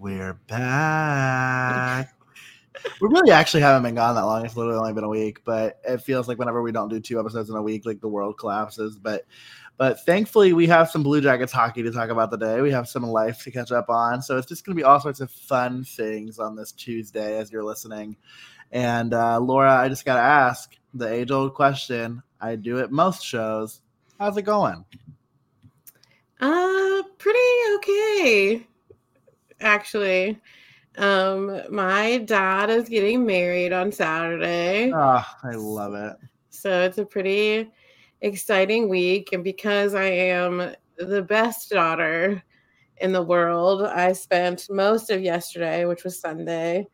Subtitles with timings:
[0.00, 2.14] We're back.
[3.02, 4.46] we really actually haven't been gone that long.
[4.46, 7.20] It's literally only been a week, but it feels like whenever we don't do two
[7.20, 8.96] episodes in a week, like the world collapses.
[8.96, 9.26] But
[9.76, 12.62] but thankfully, we have some Blue Jackets hockey to talk about today.
[12.62, 14.22] We have some life to catch up on.
[14.22, 17.52] So it's just going to be all sorts of fun things on this Tuesday as
[17.52, 18.16] you're listening.
[18.72, 22.90] And uh, Laura, I just got to ask the age old question I do at
[22.90, 23.82] most shows.
[24.18, 24.82] How's it going?
[26.40, 27.38] Uh, pretty
[27.76, 28.66] okay
[29.60, 30.40] actually.
[30.98, 34.92] Um, my dad is getting married on Saturday.
[34.92, 36.16] Oh, I love it.
[36.50, 37.70] So it's a pretty
[38.20, 39.32] exciting week.
[39.32, 42.42] And because I am the best daughter
[42.98, 46.86] in the world, I spent most of yesterday, which was Sunday,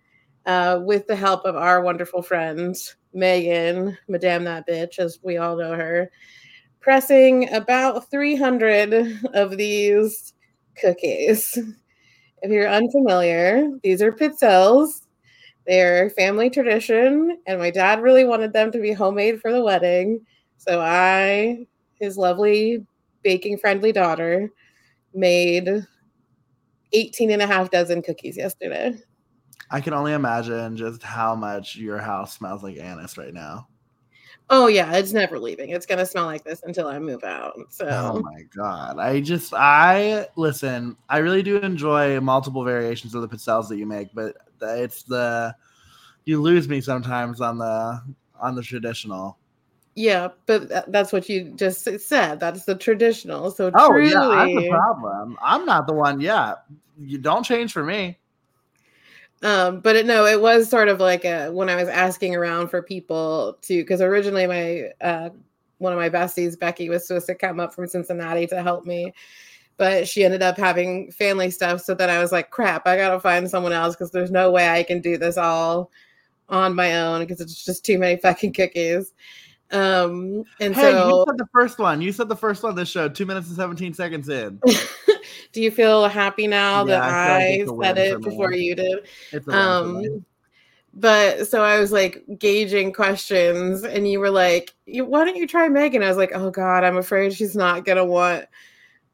[0.44, 2.76] uh, with the help of our wonderful friend,
[3.12, 6.10] Megan, Madame That Bitch, as we all know her,
[6.80, 10.34] pressing about 300 of these
[10.76, 11.58] cookies.
[12.42, 15.02] If you're unfamiliar, these are pizzelles.
[15.66, 20.24] They're family tradition, and my dad really wanted them to be homemade for the wedding.
[20.58, 21.66] So I,
[22.00, 22.86] his lovely
[23.22, 24.48] baking friendly daughter,
[25.12, 25.84] made
[26.92, 28.96] 18 and a half dozen cookies yesterday.
[29.70, 33.66] I can only imagine just how much your house smells like anise right now.
[34.48, 35.70] Oh yeah, it's never leaving.
[35.70, 37.54] It's gonna smell like this until I move out.
[37.56, 38.98] Oh so Oh my god.
[38.98, 43.86] I just I listen, I really do enjoy multiple variations of the pizzelles that you
[43.86, 45.54] make, but it's the
[46.24, 48.02] you lose me sometimes on the
[48.40, 49.38] on the traditional.
[49.94, 52.38] Yeah, but that's what you just said.
[52.38, 53.50] That's the traditional.
[53.50, 55.38] So oh truly, yeah, that's the problem.
[55.42, 56.20] I'm not the one.
[56.20, 56.54] Yeah,
[56.98, 58.18] you don't change for me.
[59.42, 62.68] Um, but it, no, it was sort of like a, when I was asking around
[62.68, 65.30] for people to, because originally my uh,
[65.78, 69.12] one of my besties, Becky, was supposed to come up from Cincinnati to help me,
[69.76, 71.82] but she ended up having family stuff.
[71.82, 74.68] So then I was like, crap, I gotta find someone else because there's no way
[74.68, 75.90] I can do this all
[76.48, 79.12] on my own because it's just too many fucking cookies.
[79.70, 82.00] Um, and hey, so you said the first one.
[82.00, 82.74] You said the first one.
[82.74, 84.60] This show, two minutes and seventeen seconds in.
[85.56, 88.52] do you feel happy now Yeah, that I I, it's a win said it before
[88.52, 89.08] you did?
[89.32, 90.06] It's a win for me.
[90.08, 90.24] Um,
[90.92, 95.66] but so I was like gauging questions, and you were like, "Why don't you try
[95.70, 98.44] Megan?" I was like, "Oh God, I'm afraid she's not gonna want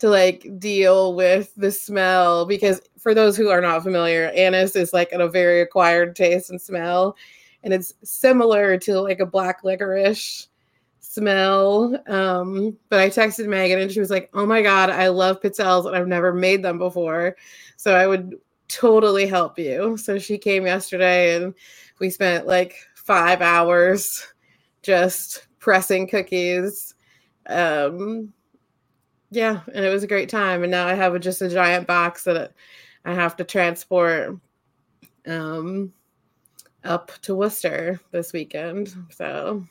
[0.01, 4.93] to like deal with the smell because for those who are not familiar, anise is
[4.93, 7.17] like a very acquired taste and smell,
[7.63, 10.49] and it's similar to like a black licorice."
[11.13, 15.41] Smell um but i texted megan and she was like oh my god i love
[15.41, 17.37] pizzelles and i've never made them before
[17.77, 18.39] so i would
[18.73, 19.97] totally help you.
[19.99, 21.55] So she came yesterday and
[22.01, 24.27] we spent like five hours
[24.83, 26.95] just pressing cookies.
[27.47, 28.33] Um,
[29.31, 30.63] yeah, and it was a great time.
[30.63, 32.53] And now I have just a giant box that
[33.05, 34.39] I have to transport
[35.27, 35.93] um,
[36.85, 38.95] up to Worcester this weekend.
[39.11, 39.65] So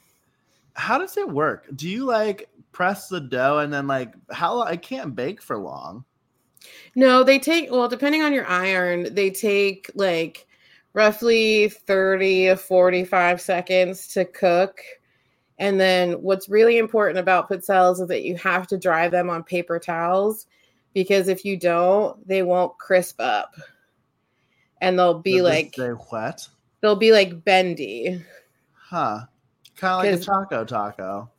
[0.75, 1.67] How does it work?
[1.75, 6.05] Do you like press the dough and then like how I can't bake for long?
[6.95, 10.47] No, they take well, depending on your iron, they take like
[10.93, 14.81] roughly 30 to 45 seconds to cook.
[15.57, 19.43] And then what's really important about pizzelles is that you have to dry them on
[19.43, 20.47] paper towels
[20.93, 23.55] because if you don't, they won't crisp up.
[24.81, 26.47] And they'll be Does like say what?
[26.81, 28.23] they'll be like bendy.
[28.73, 29.21] Huh.
[29.81, 31.29] Kind of like a taco taco.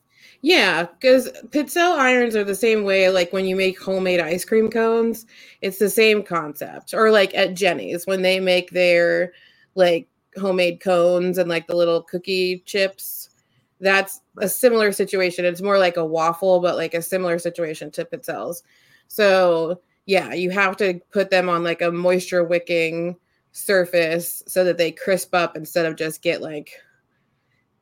[0.40, 4.68] Yeah, because pizzelle irons are the same way, like when you make homemade ice cream
[4.68, 5.24] cones,
[5.60, 6.92] it's the same concept.
[6.92, 9.32] Or like at Jeni's when they make their
[9.76, 13.30] like homemade cones and like the little cookie chips.
[13.78, 15.44] That's a similar situation.
[15.44, 18.62] It's more like a waffle, but like a similar situation to pizzelles.
[19.06, 23.16] So yeah, you have to put them on like a moisture wicking
[23.52, 26.72] surface so that they crisp up instead of just get like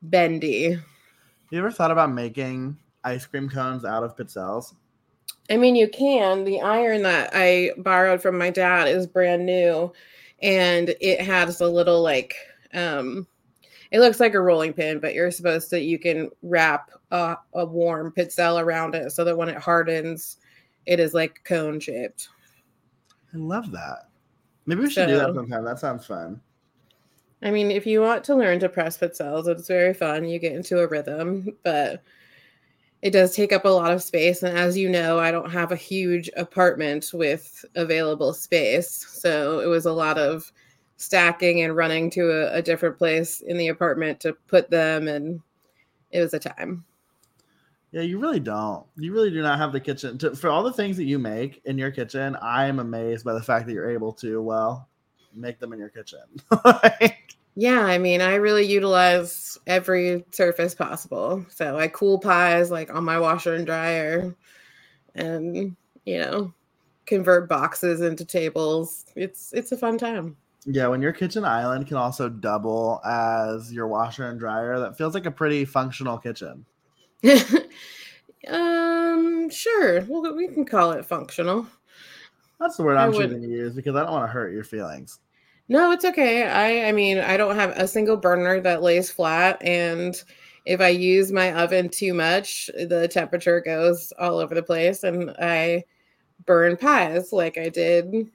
[0.01, 0.77] bendy.
[1.49, 4.73] You ever thought about making ice cream cones out of pizzelles?
[5.49, 6.45] I mean, you can.
[6.45, 9.91] The iron that I borrowed from my dad is brand new
[10.41, 12.35] and it has a little like
[12.73, 13.27] um
[13.91, 17.65] it looks like a rolling pin, but you're supposed to you can wrap a, a
[17.65, 20.37] warm pizzelle around it so that when it hardens,
[20.85, 22.29] it is like cone shaped.
[23.33, 24.09] I love that.
[24.65, 25.65] Maybe we should do that sometime.
[25.65, 26.39] That sounds fun.
[27.43, 30.25] I mean, if you want to learn to press pizzelles, it's very fun.
[30.25, 32.03] You get into a rhythm, but
[33.01, 34.43] it does take up a lot of space.
[34.43, 39.07] And as you know, I don't have a huge apartment with available space.
[39.09, 40.51] So it was a lot of
[40.97, 45.07] stacking and running to a, a different place in the apartment to put them.
[45.07, 45.41] And
[46.11, 46.85] it was a time.
[47.91, 48.85] Yeah, you really don't.
[48.97, 51.59] You really do not have the kitchen to, for all the things that you make
[51.65, 52.37] in your kitchen.
[52.39, 54.87] I am amazed by the fact that you're able to well
[55.33, 56.21] make them in your kitchen.
[57.55, 61.45] yeah, I mean, I really utilize every surface possible.
[61.49, 64.35] So I cool pies like on my washer and dryer,
[65.15, 65.75] and
[66.05, 66.53] you know,
[67.05, 69.05] convert boxes into tables.
[69.15, 70.37] It's it's a fun time.
[70.65, 75.13] Yeah, when your kitchen island can also double as your washer and dryer, that feels
[75.15, 76.65] like a pretty functional kitchen.
[78.47, 80.01] um, sure.
[80.07, 81.65] Well, we can call it functional.
[82.61, 85.19] That's the word I'm choosing to use because I don't want to hurt your feelings.
[85.67, 86.43] No, it's okay.
[86.43, 90.21] I I mean, I don't have a single burner that lays flat and
[90.65, 95.31] if I use my oven too much, the temperature goes all over the place and
[95.39, 95.85] I
[96.45, 98.29] burn pies like I did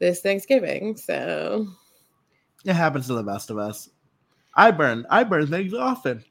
[0.00, 0.96] this Thanksgiving.
[0.96, 1.68] So
[2.64, 3.90] it happens to the best of us.
[4.56, 6.24] I burn I burn things often.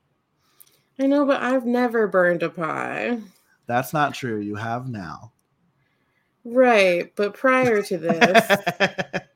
[1.00, 3.20] I know, but I've never burned a pie.
[3.68, 4.40] That's not true.
[4.42, 5.32] You have now.
[6.44, 7.14] Right.
[7.16, 8.58] But prior to this,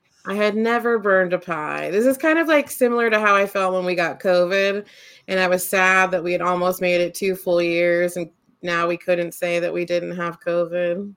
[0.25, 1.91] I had never burned a pie.
[1.91, 4.85] This is kind of like similar to how I felt when we got COVID.
[5.27, 8.17] And I was sad that we had almost made it two full years.
[8.17, 8.29] And
[8.61, 11.13] now we couldn't say that we didn't have COVID.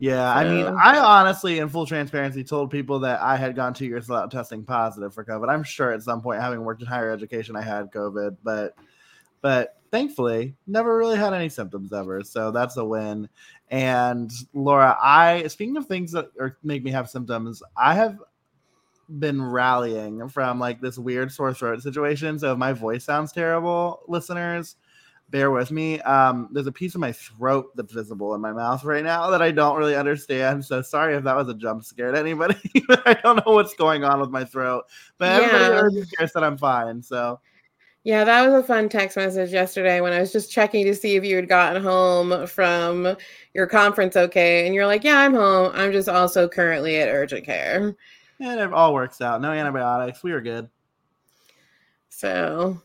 [0.00, 3.86] Yeah, I mean, I honestly, in full transparency, told people that I had gone two
[3.86, 5.48] years without testing positive for COVID.
[5.48, 8.76] I'm sure at some point, having worked in higher education, I had COVID, but
[9.40, 13.28] but thankfully never really had any symptoms ever so that's a win
[13.70, 18.18] and laura i speaking of things that are, make me have symptoms i have
[19.08, 22.38] been rallying from like this weird sore throat situation.
[22.38, 24.76] So if my voice sounds terrible listeners
[25.30, 26.00] bear with me.
[26.00, 29.42] Um there's a piece of my throat that's visible in my mouth right now that
[29.42, 30.64] i don't really understand.
[30.64, 32.56] So sorry if that was a jump scare to anybody
[33.06, 34.84] i don't know what's going on with my throat.
[35.16, 35.78] But yeah.
[35.78, 37.02] everybody cares that i'm fine.
[37.02, 37.40] So
[38.04, 41.16] yeah, that was a fun text message yesterday when I was just checking to see
[41.16, 43.16] if you had gotten home from
[43.54, 44.66] your conference okay.
[44.66, 45.72] And you're like, Yeah, I'm home.
[45.74, 47.94] I'm just also currently at urgent care.
[48.40, 49.40] And it all works out.
[49.40, 50.22] No antibiotics.
[50.22, 50.68] We were good.
[52.08, 52.80] So.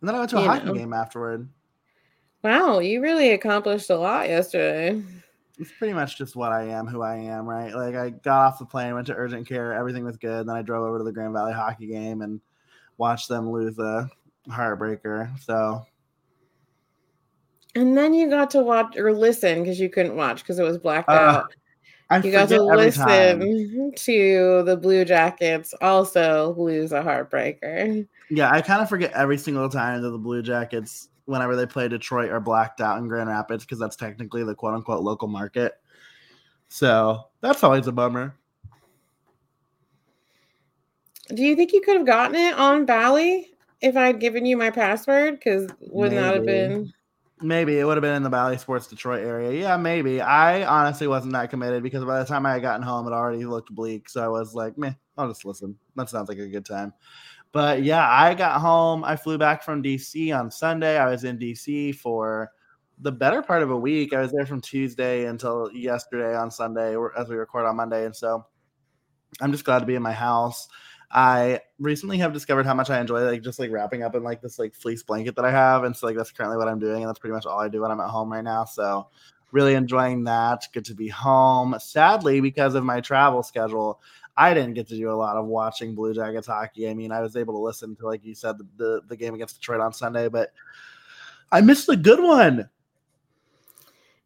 [0.00, 0.74] And then I went to a hockey know.
[0.74, 1.48] game afterward.
[2.42, 5.02] Wow, you really accomplished a lot yesterday.
[5.58, 7.74] It's pretty much just what I am, who I am, right?
[7.74, 10.46] Like I got off the plane, went to urgent care, everything was good.
[10.46, 12.40] Then I drove over to the Grand Valley hockey game and
[12.98, 14.08] watch them lose a
[14.48, 15.38] heartbreaker.
[15.40, 15.84] So
[17.74, 20.78] and then you got to watch or listen because you couldn't watch because it was
[20.78, 21.54] blacked uh, out.
[22.10, 28.06] I you got to listen to the Blue Jackets also lose a heartbreaker.
[28.30, 31.88] Yeah, I kind of forget every single time that the Blue Jackets, whenever they play
[31.88, 35.74] Detroit, are blacked out in Grand Rapids because that's technically the quote unquote local market.
[36.68, 38.36] So that's always a bummer.
[41.28, 43.50] Do you think you could have gotten it on Bally
[43.80, 45.34] if I'd given you my password?
[45.34, 46.92] Because wouldn't that have been?
[47.40, 49.52] Maybe it would have been in the Bally Sports Detroit area.
[49.52, 50.20] Yeah, maybe.
[50.20, 53.44] I honestly wasn't that committed because by the time I had gotten home, it already
[53.44, 54.08] looked bleak.
[54.08, 55.76] So I was like, meh, I'll just listen.
[55.96, 56.92] That sounds like a good time.
[57.52, 59.04] But yeah, I got home.
[59.04, 60.98] I flew back from DC on Sunday.
[60.98, 62.50] I was in DC for
[62.98, 64.12] the better part of a week.
[64.12, 68.06] I was there from Tuesday until yesterday on Sunday as we record on Monday.
[68.06, 68.44] And so
[69.40, 70.68] I'm just glad to be in my house.
[71.14, 74.42] I recently have discovered how much I enjoy like just like wrapping up in like
[74.42, 75.84] this like fleece blanket that I have.
[75.84, 77.02] And so like that's currently what I'm doing.
[77.02, 78.64] And that's pretty much all I do when I'm at home right now.
[78.64, 79.06] So
[79.52, 80.66] really enjoying that.
[80.72, 81.76] Good to be home.
[81.78, 84.00] Sadly, because of my travel schedule,
[84.36, 86.88] I didn't get to do a lot of watching Blue Jackets hockey.
[86.88, 89.34] I mean, I was able to listen to, like you said, the, the, the game
[89.34, 90.52] against Detroit on Sunday, but
[91.52, 92.68] I missed a good one.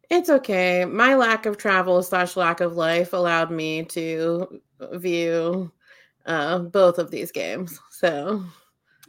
[0.09, 0.85] It's okay.
[0.85, 4.59] My lack of travel slash lack of life allowed me to
[4.93, 5.71] view
[6.25, 7.79] uh, both of these games.
[7.89, 8.43] So,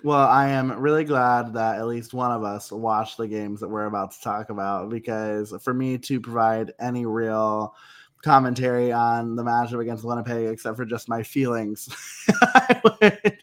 [0.03, 3.69] well, I am really glad that at least one of us watched the games that
[3.69, 7.75] we're about to talk about because for me to provide any real
[8.23, 11.89] commentary on the matchup against Winnipeg, except for just my feelings,
[12.43, 13.39] I would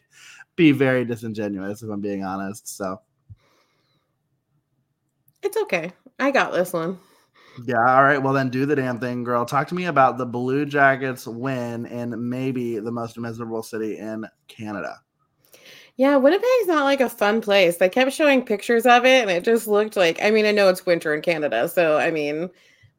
[0.56, 2.68] be very disingenuous if I'm being honest.
[2.76, 3.00] So,
[5.42, 5.92] it's okay.
[6.18, 6.98] I got this one.
[7.66, 8.22] Yeah, all right.
[8.22, 9.44] Well, then do the damn thing, girl.
[9.44, 14.26] Talk to me about the Blue Jackets win in maybe the most miserable city in
[14.46, 15.00] Canada.
[15.96, 17.78] Yeah, Winnipeg's not like a fun place.
[17.78, 20.68] They kept showing pictures of it and it just looked like I mean, I know
[20.68, 22.50] it's winter in Canada, so I mean,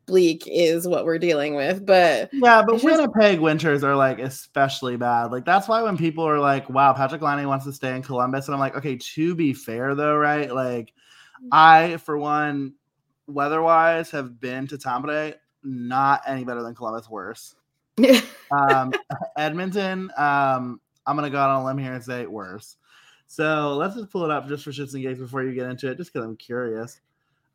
[0.06, 1.86] bleak is what we're dealing with.
[1.86, 5.32] But yeah, but it's just- Winnipeg winters are like especially bad.
[5.32, 8.48] Like that's why when people are like, "Wow, Patrik Laine wants to stay in Columbus,"
[8.48, 10.54] and I'm like, "Okay, to be fair though, right?
[10.54, 10.92] Like,
[11.54, 12.74] I for one,
[13.30, 15.36] weather-wise, have been to Tampa.
[15.64, 17.10] Not any better than Columbus.
[17.10, 17.56] Worse.
[18.52, 18.92] Um,
[19.38, 20.10] Edmonton.
[20.18, 22.78] Um, I'm gonna go out on a limb here and say worse.
[23.28, 25.88] So let's just pull it up just for shits and gigs before you get into
[25.92, 27.00] it, just because I'm curious.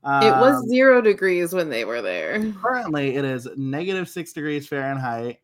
[0.05, 2.53] it was Um, zero degrees when they were there.
[2.53, 5.41] currently it is negative six degrees Fahrenheit,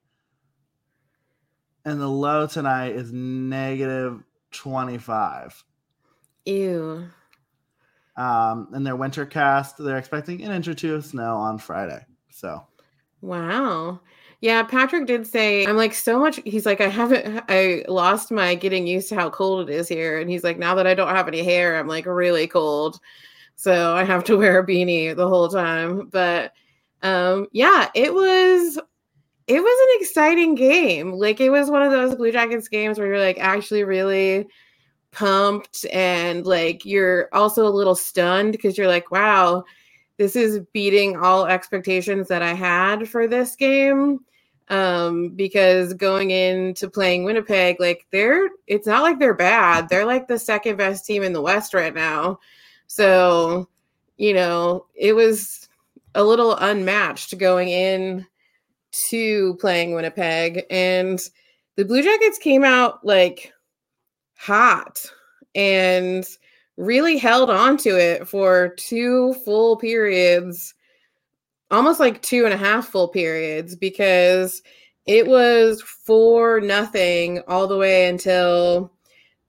[1.84, 4.22] and the low tonight is negative
[4.52, 5.64] 25.
[6.44, 7.08] Ew.
[8.21, 12.05] Um, and their winter cast, they're expecting an inch or two of snow on Friday.
[12.29, 12.62] So
[13.23, 14.00] Wow.
[14.43, 16.39] Yeah, Patrick did say, I'm like so much.
[16.45, 20.19] He's like, I haven't, I lost my getting used to how cold it is here.
[20.19, 23.00] And he's like, now that I don't have any hair, I'm like really cold.
[23.57, 26.09] So I have to wear a beanie the whole time.
[26.09, 26.53] But
[27.03, 28.79] um, yeah, it was,
[29.47, 31.12] it was an exciting game.
[31.12, 34.47] Like it was one of those Blue Jackets games where you're like actually really
[35.12, 39.64] pumped and like you're also a little stunned because you're like, wow,
[40.17, 44.21] this is beating all expectations that I had for this game.
[44.69, 49.88] Um, because going into playing Winnipeg, like they're it's not like they're bad.
[49.88, 52.38] They're like the second best team in the West right now.
[52.87, 53.69] So,
[54.17, 55.69] you know, it was
[56.14, 58.26] a little unmatched going in
[59.09, 60.64] to playing Winnipeg.
[60.71, 61.21] And
[61.76, 63.52] the Blue Jackets came out like
[64.40, 65.04] hot
[65.54, 66.26] and
[66.78, 70.73] really held on to it for two full periods,
[71.70, 74.62] almost like two and a half full periods, because
[75.04, 78.92] it was four nothing all the way until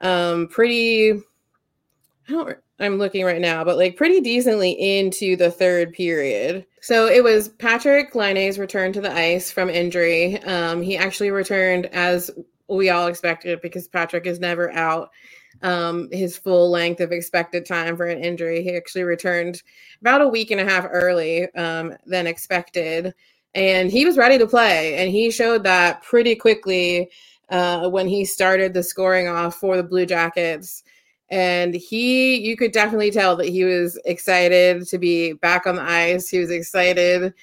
[0.01, 5.93] um pretty I don't I'm looking right now, but like pretty decently into the third
[5.93, 6.65] period.
[6.81, 10.41] So it was Patrik Laine's return to the ice from injury.
[10.43, 12.31] Um, he actually returned as
[12.77, 15.11] we all expected it because Patrick is never out
[15.61, 18.63] um, his full length of expected time for an injury.
[18.63, 19.61] He actually returned
[19.99, 23.13] about a week and a half early um, than expected,
[23.53, 24.97] and he was ready to play.
[24.97, 27.09] And he showed that pretty quickly
[27.49, 30.83] uh, when he started the scoring off for the Blue Jackets.
[31.29, 35.81] And he, you could definitely tell that he was excited to be back on the
[35.81, 36.27] ice.
[36.27, 37.33] He was excited,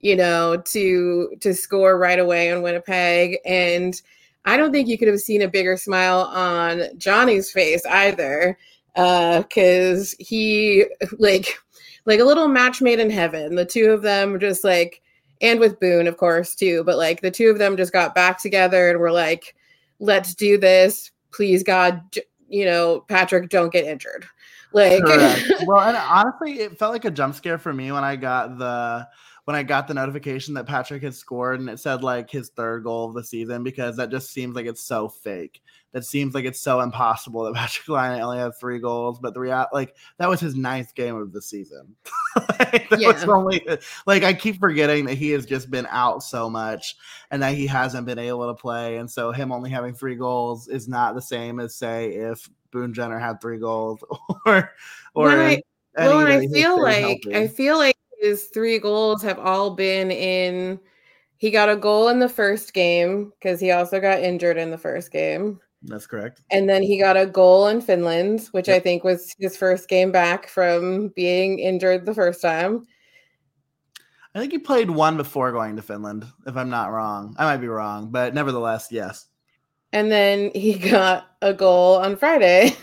[0.00, 3.38] you know, to to score right away in Winnipeg.
[3.44, 4.00] And
[4.46, 8.56] I don't think you could have seen a bigger smile on Johnny's face either,
[8.94, 10.86] because uh, he
[11.18, 11.58] like
[12.06, 13.56] like a little match made in heaven.
[13.56, 15.02] The two of them just like,
[15.42, 16.84] and with Boone, of course, too.
[16.84, 19.56] But like the two of them just got back together and were like,
[19.98, 24.24] "Let's do this, please, God." J- you know, Patrick, don't get injured.
[24.72, 25.02] Like,
[25.66, 29.08] well, and honestly, it felt like a jump scare for me when I got the
[29.46, 32.82] when I got the notification that Patrick had scored and it said like his third
[32.84, 35.62] goal of the season because that just seems like it's so fake.
[35.92, 39.40] That seems like it's so impossible that Patrik Laine only had three goals, but the
[39.40, 41.94] reality, like that was his ninth game of the season.
[42.58, 43.12] like, that Yeah.
[43.12, 43.64] was only
[44.06, 46.96] like I keep forgetting that he has just been out so much
[47.30, 50.66] and that he hasn't been able to play, and so him only having three goals
[50.68, 54.00] is not the same as say if Boone Jenner had three goals
[54.44, 54.72] or
[55.14, 55.62] or I-
[55.96, 60.80] well, I feel like I feel like his three goals have all been in.
[61.36, 64.78] He got a goal in the first game because he also got injured in the
[64.78, 65.60] first game.
[65.82, 66.40] that's correct.
[66.50, 70.10] And then he got a goal in Finland, which I think was his first game
[70.10, 72.86] back from being injured the first time.
[74.34, 77.34] I think he played one before going to Finland, if I'm not wrong.
[77.38, 79.26] I might be wrong, but nevertheless, yes.
[79.92, 82.76] And then he got a goal on Friday.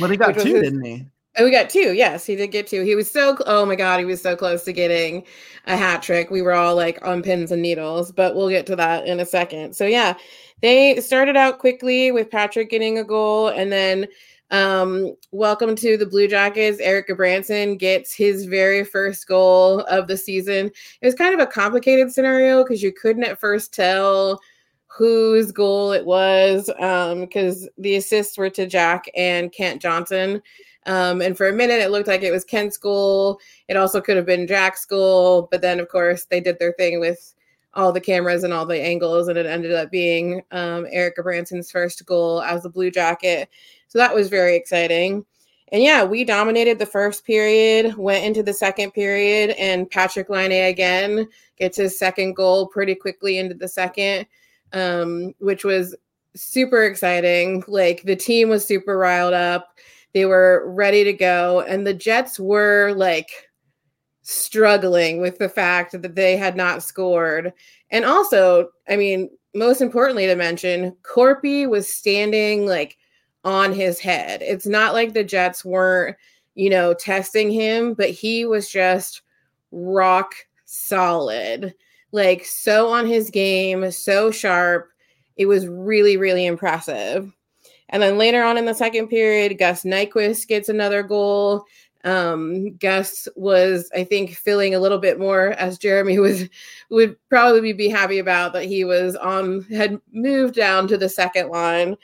[0.00, 1.06] But he got two, his- didn't he?
[1.36, 1.92] Oh, we got two.
[1.92, 2.82] Yes, he did get two.
[2.82, 5.24] He was so, oh my God, he was so close to getting
[5.66, 6.30] a hat trick.
[6.30, 9.26] We were all like on pins and needles, but we'll get to that in a
[9.26, 9.76] second.
[9.76, 10.14] So, yeah,
[10.62, 13.48] they started out quickly with Patrick getting a goal.
[13.48, 14.08] And then,
[14.50, 16.80] um, welcome to the Blue Jackets.
[16.80, 20.70] Erik Gudbranson gets his very first goal of the season.
[21.00, 24.40] It was kind of a complicated scenario because you couldn't at first tell
[24.86, 30.42] whose goal it was because the assists were to Jack and Kent Johnson.
[30.88, 33.38] Um, and for a minute, it looked like it was Kent's goal.
[33.68, 35.46] It also could have been Jack's goal.
[35.50, 37.34] But then, of course, they did their thing with
[37.74, 41.70] all the cameras and all the angles, and it ended up being um, Erik Gudbranson's
[41.70, 43.48] first goal as a Blue Jacket.
[43.86, 45.24] So that was very exciting.
[45.70, 50.64] And yeah, we dominated the first period, went into the second period, and Patrik Laine
[50.64, 51.28] again
[51.58, 54.26] gets his second goal pretty quickly into the second,
[54.72, 55.94] um, which was
[56.34, 57.62] super exciting.
[57.68, 59.78] Like the team was super riled up.
[60.14, 61.60] They were ready to go.
[61.62, 63.30] And the Jets were like
[64.22, 67.52] struggling with the fact that they had not scored.
[67.90, 72.96] And also, I mean, most importantly to mention, Korpi was standing like
[73.44, 74.42] on his head.
[74.42, 76.16] It's not like the Jets weren't,
[76.54, 79.22] you know, testing him, but he was just
[79.72, 80.34] rock
[80.64, 81.74] solid.
[82.12, 84.88] Like so on his game, so sharp.
[85.36, 87.32] It was really, really impressive.
[87.90, 91.64] And then later on in the second period, Gus Nyquist gets another goal.
[92.04, 96.48] Um, Gus was, I think, feeling a little bit more, as Jeremy was
[96.90, 101.48] would probably be happy about that he was on had moved down to the second
[101.48, 101.96] line.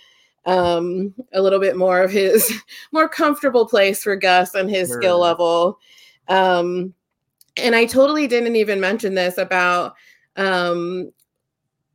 [0.47, 2.53] Um, a little bit more of his
[2.93, 5.01] more comfortable place for Gus and his sure.
[5.01, 5.79] skill level.
[6.29, 6.93] Um,
[7.57, 9.95] and I totally didn't even mention this about
[10.37, 11.13] um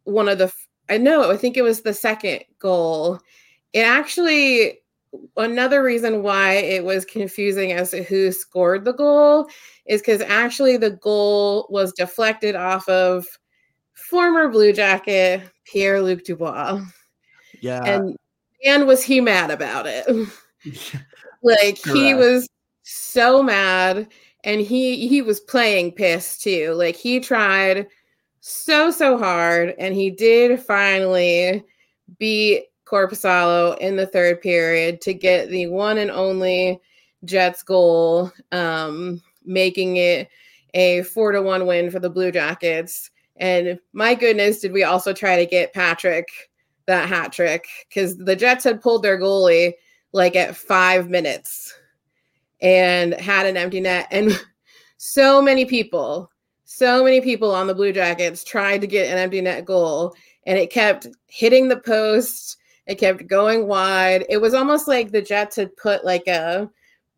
[0.05, 0.51] one of the
[0.89, 3.19] I know I think it was the second goal.
[3.73, 4.79] It actually
[5.37, 9.47] another reason why it was confusing as to who scored the goal
[9.85, 13.25] is because actually the goal was deflected off of
[13.93, 16.81] former Blue Jacket Pierre Luc Dubois.
[17.61, 17.83] Yeah.
[17.83, 18.15] And
[18.65, 20.07] and was he mad about it?
[21.43, 21.97] like Correct.
[21.97, 22.47] he was
[22.83, 24.07] so mad
[24.43, 26.73] and he he was playing pissed too.
[26.73, 27.87] Like he tried
[28.41, 31.63] so so hard and he did finally
[32.17, 36.79] beat Korpisalo in the third period to get the one and only
[37.25, 40.29] Jets goal, um, making it
[40.73, 43.11] a four to one win for the Blue Jackets.
[43.37, 46.27] And my goodness, did we also try to get Patrick
[46.87, 49.73] that hat trick because the Jets had pulled their goalie
[50.11, 51.73] like at five minutes
[52.61, 54.07] and had an empty net.
[54.11, 54.37] And
[54.97, 56.31] so many people,
[56.65, 60.15] so many people on the Blue Jackets tried to get an empty net goal,
[60.45, 62.57] and it kept hitting the post
[62.89, 64.25] it kept going wide.
[64.29, 66.67] It was almost like the Jets had put like a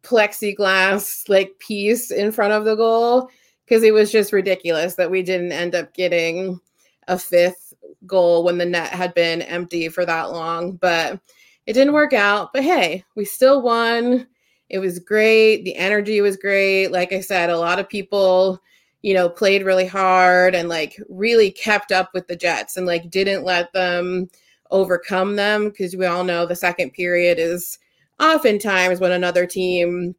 [0.04, 3.30] plexiglass like piece in front of the goal
[3.63, 6.60] because it was just ridiculous that we didn't end up getting
[7.08, 7.74] a fifth
[8.06, 10.74] goal when the net had been empty for that long.
[10.74, 11.22] But
[11.66, 12.51] it didn't work out.
[12.51, 14.27] But hey, we still won.
[14.68, 15.64] It was great.
[15.64, 16.90] The energy was great.
[16.90, 18.62] Like I said, a lot of people,
[19.03, 23.10] you know, played really hard and like really kept up with the Jets and like
[23.10, 24.29] didn't let them
[24.72, 27.77] overcome them because we all know the second period is
[28.20, 30.16] oftentimes when another team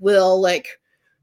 [0.00, 0.68] will like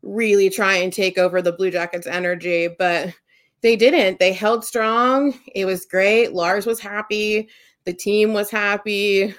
[0.01, 3.13] really try and take over the Blue Jackets energy, but
[3.61, 4.19] they didn't.
[4.19, 5.37] They held strong.
[5.53, 6.33] It was great.
[6.33, 7.49] Lars was happy.
[7.85, 9.33] The team was happy,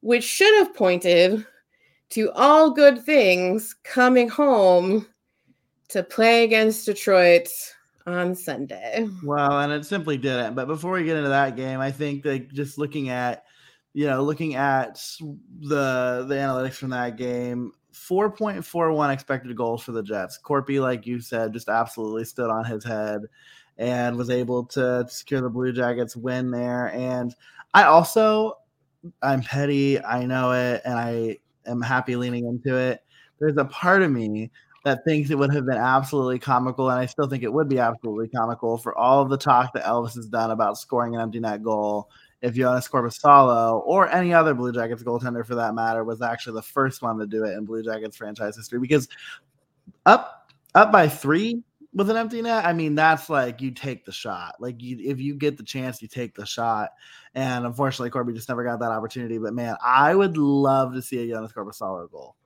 [0.00, 1.46] which should have pointed
[2.10, 5.06] to all good things coming home
[5.88, 7.48] to play against Detroit
[8.06, 9.08] on Sunday.
[9.22, 10.54] Well, and it simply didn't.
[10.54, 13.44] But before we get into that game, I think that just looking at,
[13.92, 14.94] you know, looking at
[15.60, 20.38] the the analytics from that game, 4.41 expected goals for the Jets.
[20.42, 23.22] Korpi, like you said, just absolutely stood on his head
[23.78, 26.92] and was able to secure the Blue Jackets win there.
[26.92, 27.34] And
[27.72, 28.58] I also,
[29.22, 33.00] I'm petty, I know it, and I am happy leaning into it.
[33.40, 34.50] There's a part of me
[34.84, 37.78] that thinks it would have been absolutely comical, and I still think it would be
[37.78, 41.40] absolutely comical for all of the talk that Elvis has done about scoring an empty
[41.40, 42.10] net goal.
[42.42, 46.62] If Joonas Korpisalo or any other Blue Jackets goaltender for that matter was actually the
[46.62, 49.08] first one to do it in Blue Jackets franchise history, because
[50.04, 51.62] up up by three
[51.94, 54.56] with an empty net, I mean that's like you take the shot.
[54.60, 56.90] Like you, if you get the chance, you take the shot.
[57.34, 59.38] And unfortunately, Korpi just never got that opportunity.
[59.38, 62.36] But man, I would love to see a Joonas Korpisalo goal.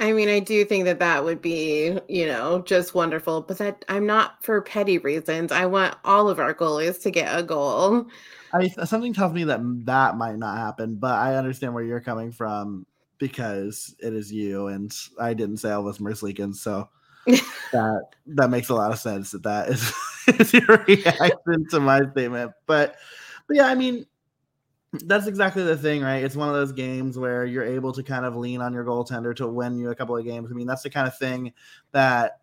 [0.00, 3.42] I mean, I do think that that would be, you know, just wonderful.
[3.42, 5.52] But that I'm not for petty reasons.
[5.52, 8.06] I want all of our goalies to get a goal.
[8.54, 12.32] I something tells me that that might not happen, but I understand where you're coming
[12.32, 12.86] from
[13.18, 16.88] because it is you, and I didn't say Elvis Merzlikins, so
[17.26, 19.32] that that makes a lot of sense.
[19.32, 19.92] That that is,
[20.40, 22.52] is your reaction to my statement.
[22.66, 22.96] But
[23.46, 24.06] but yeah, I mean,
[24.92, 26.24] that's exactly the thing, right?
[26.24, 29.34] It's one of those games where you're able to kind of lean on your goaltender
[29.36, 30.50] to win you a couple of games.
[30.50, 31.52] I mean, that's the kind of thing
[31.92, 32.40] that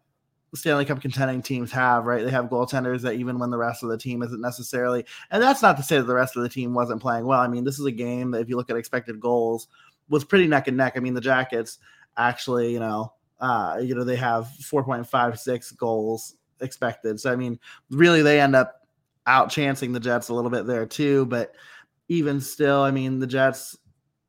[0.55, 2.23] Stanley Cup contending teams have, right?
[2.23, 5.61] They have goaltenders that even when the rest of the team isn't necessarily, and that's
[5.61, 7.41] not to say that the rest of the team wasn't playing well.
[7.41, 9.67] I mean, this is a game that if you look at expected goals,
[10.09, 10.93] was pretty neck and neck.
[10.95, 11.79] I mean, the Jackets
[12.15, 17.19] actually, you know, uh, you know, they have 4.56 goals expected.
[17.19, 18.87] So I mean, really, they end up
[19.27, 21.53] outchancing the Jets a little bit there too, but
[22.09, 23.77] even still, I mean, the Jets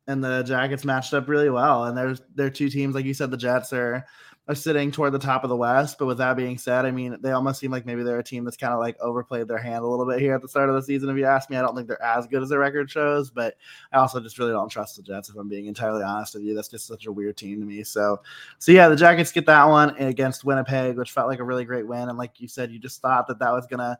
[0.07, 1.85] and the Jackets matched up really well.
[1.85, 4.05] And there's they're two teams, like you said, the Jets are
[4.49, 5.99] are sitting toward the top of the West.
[5.99, 8.43] But with that being said, I mean, they almost seem like maybe they're a team
[8.43, 10.75] that's kind of like overplayed their hand a little bit here at the start of
[10.75, 11.07] the season.
[11.07, 13.53] If you ask me, I don't think they're as good as their record shows, but
[13.93, 15.29] I also just really don't trust the Jets.
[15.29, 17.83] If I'm being entirely honest with you, that's just such a weird team to me.
[17.83, 18.19] So,
[18.57, 21.85] so yeah, the Jackets get that one against Winnipeg, which felt like a really great
[21.85, 22.09] win.
[22.09, 23.99] And like you said, you just thought that that was gonna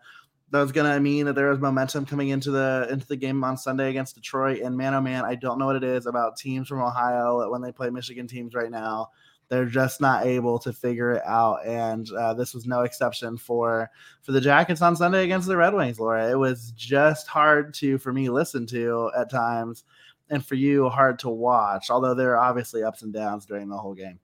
[0.52, 3.44] that was going to mean that there was momentum coming into the into the game
[3.44, 4.62] on Sunday against Detroit.
[4.62, 7.62] And man, oh man, I don't know what it is about teams from Ohio when
[7.62, 9.10] they play Michigan teams right now.
[9.48, 13.90] They're just not able to figure it out, and uh, this was no exception for
[14.22, 16.00] for the Jackets on Sunday against the Red Wings.
[16.00, 19.86] Laura, it was just hard to for me listen to at times,
[20.30, 21.90] and for you hard to watch.
[21.90, 24.20] Although there are obviously ups and downs during the whole game.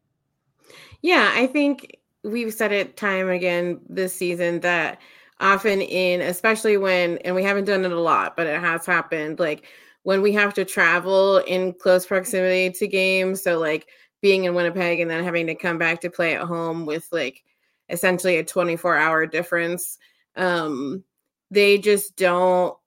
[1.01, 4.99] Yeah, I think we've said it time again this season that
[5.39, 9.39] often in especially when and we haven't done it a lot but it has happened
[9.39, 9.65] like
[10.03, 13.87] when we have to travel in close proximity to games so like
[14.21, 17.43] being in winnipeg and then having to come back to play at home with like
[17.89, 19.97] essentially a 24 hour difference
[20.37, 21.03] um
[21.51, 22.77] they just don't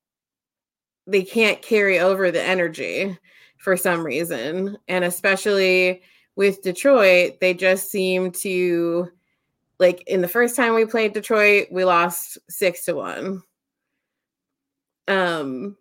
[1.06, 3.16] they can't carry over the energy
[3.58, 6.00] for some reason and especially
[6.34, 9.10] with detroit they just seem to
[9.78, 13.42] like in the first time we played Detroit, we lost six to one.
[15.06, 15.76] Um,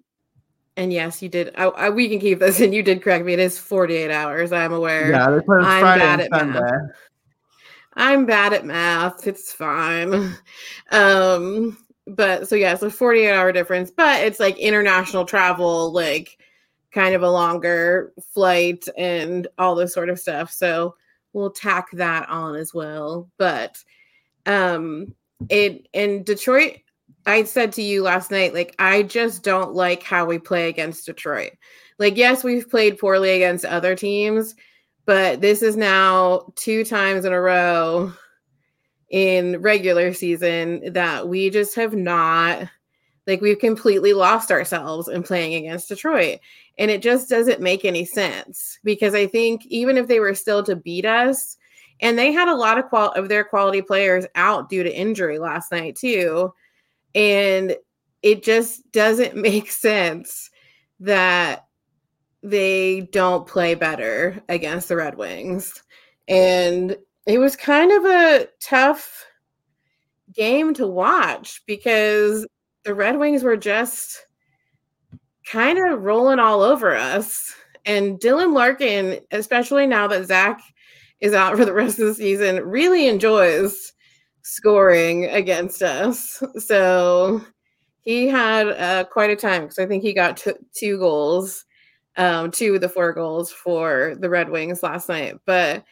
[0.76, 1.54] and yes, you did.
[1.58, 3.34] I, I, we can keep this, and you did correct me.
[3.34, 4.52] It is 48 hours.
[4.52, 5.12] I'm aware.
[5.12, 6.60] Yeah, I'm Friday bad at Sunday.
[6.60, 6.92] math.
[7.96, 9.26] I'm bad at math.
[9.28, 10.36] It's fine.
[10.92, 16.38] Um, but so yeah, so 48 hour difference, but it's like international travel, like
[16.92, 20.52] kind of a longer flight and all this sort of stuff.
[20.52, 20.96] So
[21.38, 23.30] we'll tack that on as well.
[23.38, 23.84] But
[24.46, 25.16] um
[25.50, 26.78] it in Detroit,
[27.26, 31.06] I said to you last night, like I just don't like how we play against
[31.06, 31.52] Detroit.
[32.00, 34.56] Like, yes, we've played poorly against other teams,
[35.06, 38.14] but this is now two times in a row
[39.10, 42.68] in regular season that we just have not
[43.28, 46.40] like we've completely lost ourselves in playing against Detroit.
[46.78, 50.64] And it just doesn't make any sense because I think even if they were still
[50.64, 51.58] to beat us,
[52.00, 55.40] and they had a lot of qual of their quality players out due to injury
[55.40, 56.54] last night too.
[57.16, 57.76] And
[58.22, 60.50] it just doesn't make sense
[61.00, 61.66] that
[62.44, 65.84] they don't play better against the Red Wings.
[66.28, 69.26] And it was kind of a tough
[70.34, 72.46] game to watch because
[72.88, 74.26] the Red Wings were just
[75.46, 77.54] kind of rolling all over us.
[77.86, 80.62] And Dylan Larkin, especially now that Zach
[81.20, 83.92] is out for the rest of the season, really enjoys
[84.42, 86.42] scoring against us.
[86.60, 87.42] So
[88.00, 91.66] he had uh, quite a time because I think he got t- two goals,
[92.16, 95.36] um, two of the four goals for the Red Wings last night.
[95.46, 95.84] But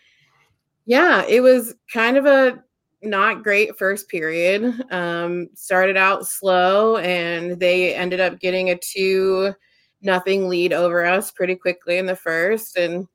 [0.86, 2.64] yeah, it was kind of a
[3.06, 4.84] not great first period.
[4.92, 9.54] Um, started out slow, and they ended up getting a two
[10.02, 12.78] nothing lead over us pretty quickly in the first.
[12.78, 13.08] And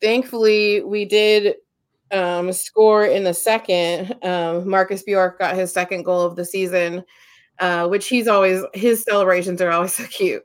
[0.00, 1.56] thankfully, we did
[2.12, 4.16] um, score in the second.
[4.24, 7.04] Um, Marcus Bjork got his second goal of the season.
[7.58, 10.42] Uh, which he's always his celebrations are always so cute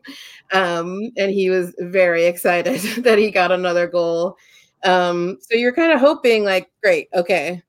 [0.52, 4.36] um, and he was very excited that he got another goal
[4.84, 7.63] um, so you're kind of hoping like great okay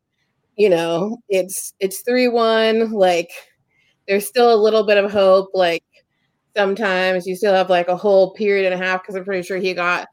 [0.56, 2.92] you know, it's it's three one.
[2.92, 3.30] Like
[4.08, 5.50] there's still a little bit of hope.
[5.54, 5.84] Like
[6.56, 9.58] sometimes you still have like a whole period and a half because I'm pretty sure
[9.58, 10.08] he got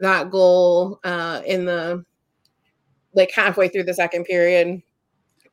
[0.00, 2.04] that goal uh, in the
[3.14, 4.80] like halfway through the second period.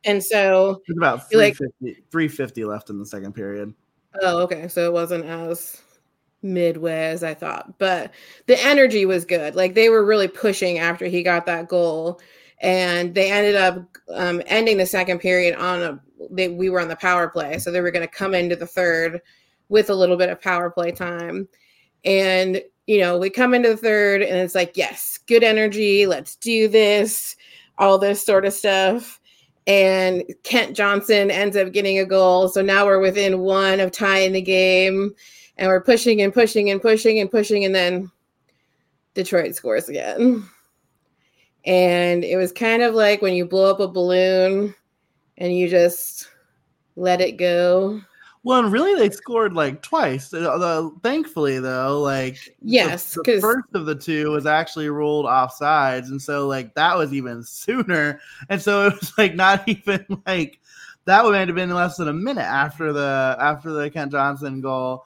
[0.03, 3.73] And so it's about 350, like, 350 left in the second period.
[4.21, 4.67] Oh, okay.
[4.67, 5.81] So it wasn't as
[6.43, 8.11] midway as I thought, but
[8.45, 9.55] the energy was good.
[9.55, 12.21] Like they were really pushing after he got that goal
[12.59, 15.99] and they ended up um, ending the second period on a
[16.31, 17.59] they, we were on the power play.
[17.59, 19.21] So they were going to come into the third
[19.69, 21.47] with a little bit of power play time.
[22.03, 26.35] And you know we come into the third and it's like yes good energy let's
[26.35, 27.35] do this
[27.79, 29.19] all this sort of stuff.
[29.67, 32.47] And kent johnson ends up getting a goal.
[32.47, 35.13] So now we're within one of tying the game.
[35.57, 37.65] And we're pushing and pushing and pushing and pushing.
[37.65, 38.11] And then
[39.15, 40.47] detroit scores again
[41.65, 44.75] and it was kind of like when you blow up a balloon
[45.37, 46.29] and you just
[46.95, 48.01] let it go.
[48.43, 50.29] Well, and really, they scored like twice.
[50.29, 56.21] Thankfully, though, like yes, the, the first of the two was actually ruled offsides, and
[56.21, 58.21] so like that was even sooner.
[58.49, 60.59] And so it was like not even like
[61.05, 65.05] that would have been less than a minute after the after the Kent Johnson goal,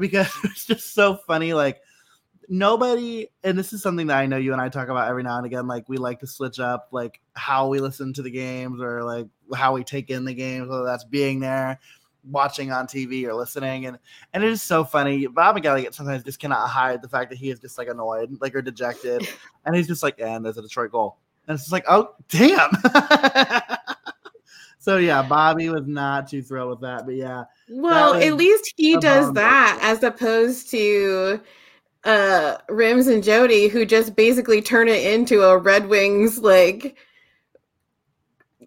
[0.00, 1.54] because it's just so funny.
[1.54, 1.80] Like
[2.52, 5.38] nobody, and this is something that I know you and I talk about every now
[5.38, 5.66] and again.
[5.66, 9.26] Like we like to switch up like how we listen to the games or like
[9.54, 11.80] how we take in the games, whether that's being there,
[12.30, 13.86] watching on TV or listening.
[13.86, 13.98] And
[14.34, 15.26] and it is so funny.
[15.26, 18.54] Bob McElligott sometimes just cannot hide the fact that he is just like annoyed, like
[18.54, 19.26] or dejected.
[19.64, 21.16] and he's just like, and there's a Detroit goal.
[21.48, 22.70] And it's just like, oh damn.
[24.78, 27.06] so yeah, Bobby was not too thrilled with that.
[27.06, 27.44] But yeah.
[27.70, 31.40] Well, at least he does that as opposed to
[32.04, 36.96] uh Rims and Jody who just basically turn it into a Red Wings like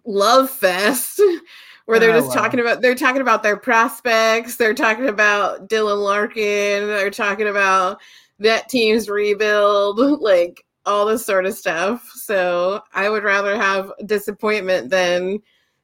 [0.04, 1.20] love fest
[1.86, 2.42] where they're oh, just wow.
[2.42, 8.00] talking about they're talking about their prospects, they're talking about Dylan Larkin, they're talking about
[8.38, 12.08] that team's rebuild, like all this sort of stuff.
[12.14, 15.42] So I would rather have disappointment than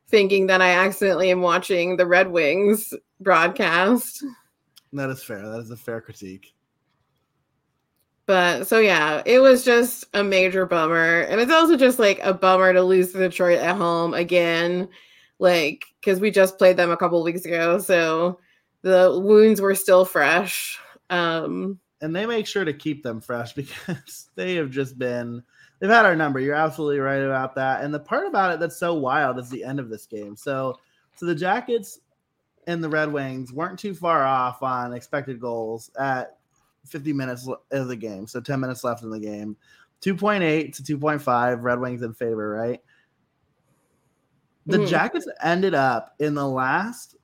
[0.08, 4.24] thinking that I accidentally am watching the Red Wings broadcast.
[4.92, 5.48] That is fair.
[5.48, 6.54] That is a fair critique.
[8.26, 11.20] But so yeah, it was just a major bummer.
[11.22, 14.88] And it's also just like a bummer to lose to Detroit at home again.
[15.38, 17.78] Like, because we just played them a couple weeks ago.
[17.78, 18.38] So
[18.82, 20.78] the wounds were still fresh.
[21.10, 25.42] Um and they make sure to keep them fresh because they have just been
[25.80, 26.38] they've had our number.
[26.38, 27.82] You're absolutely right about that.
[27.82, 30.36] And the part about it that's so wild is the end of this game.
[30.36, 30.78] So
[31.16, 31.98] so the Jackets
[32.66, 36.38] and the Red Wings weren't too far off on expected goals at
[36.86, 38.26] 50 minutes of the game.
[38.26, 39.56] So 10 minutes left in the game.
[40.02, 42.80] 2.8 to 2.5, Red Wings in favor, right?
[44.66, 44.86] The mm-hmm.
[44.86, 47.16] Jackets ended up in the last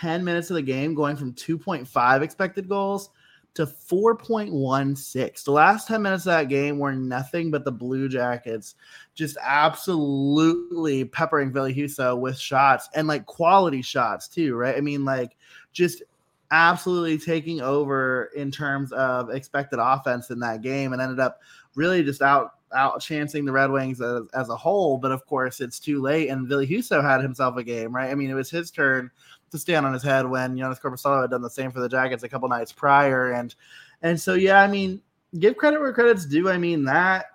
[0.00, 3.10] 10 minutes of the game going from 2.5 expected goals
[3.54, 5.44] to 4.16.
[5.44, 8.74] The last 10 minutes of that game were nothing but the Blue Jackets
[9.14, 14.76] just absolutely peppering Husso with shots and like quality shots too, right?
[14.76, 15.36] I mean, like
[15.72, 16.02] just
[16.50, 21.40] absolutely taking over in terms of expected offense in that game and ended up
[21.74, 24.98] really just out out chancing the Red Wings as, as a whole.
[24.98, 28.10] But of course, it's too late, and Ville Husso had himself a game, right?
[28.10, 29.10] I mean, it was his turn
[29.50, 32.22] to stand on his head when Joonas Korpisalo had done the same for the Jackets
[32.22, 33.54] a couple nights prior, and
[34.02, 35.00] and so yeah, I mean,
[35.38, 36.50] give credit where credit's due.
[36.50, 37.26] I mean that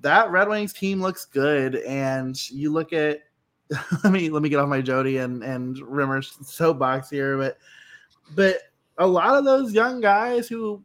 [0.00, 3.20] that Red Wings team looks good, and you look at
[4.04, 7.58] let me let me get off my Jody and and Rimer's soapbox here, but
[8.34, 8.58] but
[8.98, 10.82] a lot of those young guys who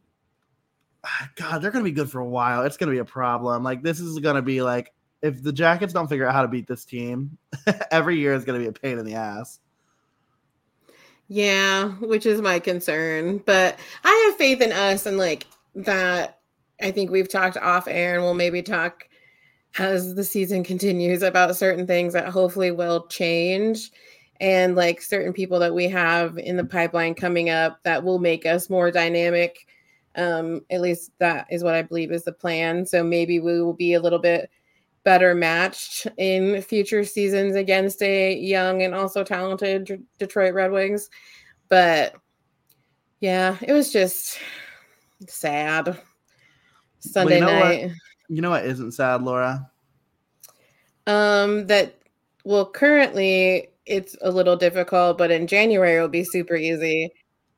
[1.04, 2.62] ah, God, they're going to be good for a while.
[2.62, 3.62] It's going to be a problem.
[3.62, 6.48] Like this is going to be like if the Jackets don't figure out how to
[6.48, 7.36] beat this team,
[7.90, 9.60] every year is going to be a pain in the ass.
[11.28, 13.38] Yeah, which is my concern.
[13.38, 16.40] But I have faith in us and like that.
[16.80, 19.08] I think we've talked off air and we'll maybe talk
[19.78, 23.90] as the season continues about certain things that hopefully will change
[24.42, 28.44] and like certain people that we have in the pipeline coming up that will make
[28.44, 29.68] us more dynamic.
[30.16, 32.84] Um, at least that is what I believe is the plan.
[32.84, 34.50] So maybe we will be a little bit
[35.04, 41.08] better matched in future seasons against a young and also talented D- Detroit Red Wings.
[41.68, 42.16] But
[43.20, 44.40] yeah, it was just
[45.28, 46.00] sad.
[46.98, 47.82] Sunday well, you know night.
[47.82, 47.96] What?
[48.28, 49.70] You know what isn't sad, Laura?
[51.06, 51.94] Um, that
[52.44, 57.10] well, currently it's a little difficult, but in January it'll be super easy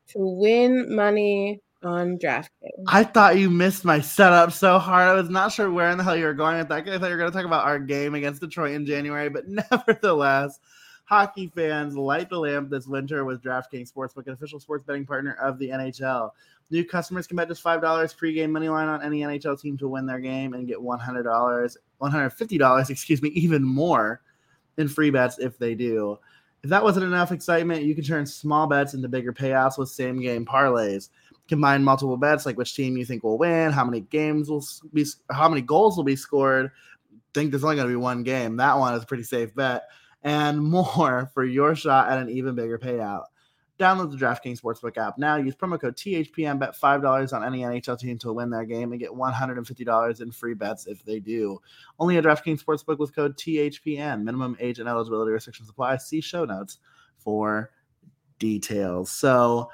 [0.08, 2.84] to win money on DraftKings.
[2.88, 5.08] I thought you missed my setup so hard.
[5.08, 6.88] I was not sure where in the hell you were going with that.
[6.88, 9.44] I thought you were going to talk about our game against Detroit in January, but
[9.70, 10.58] nevertheless,
[11.04, 15.34] hockey fans light the lamp this winter with DraftKings Sportsbook, an official sports betting partner
[15.34, 16.30] of the NHL.
[16.70, 19.86] New customers can bet just five dollars pregame money line on any NHL team to
[19.86, 23.62] win their game and get one hundred dollars, one hundred fifty dollars, excuse me, even
[23.62, 24.22] more
[24.78, 26.18] in free bets if they do.
[26.62, 30.20] If that wasn't enough excitement, you can turn small bets into bigger payouts with same
[30.20, 31.10] game parlays
[31.48, 35.04] combine multiple bets like which team you think will win, how many games will be,
[35.30, 36.70] how many goals will be scored.
[37.32, 38.56] Think there's only going to be one game.
[38.56, 39.84] That one is a pretty safe bet,
[40.22, 43.24] and more for your shot at an even bigger payout.
[43.78, 45.34] Download the DraftKings Sportsbook app now.
[45.34, 46.60] Use promo code THPN.
[46.60, 49.58] Bet five dollars on any NHL team to win their game and get one hundred
[49.58, 51.60] and fifty dollars in free bets if they do.
[51.98, 54.22] Only at DraftKings Sportsbook with code THPN.
[54.22, 55.96] Minimum age and eligibility restrictions apply.
[55.96, 56.78] See show notes
[57.18, 57.72] for
[58.38, 59.10] details.
[59.10, 59.70] So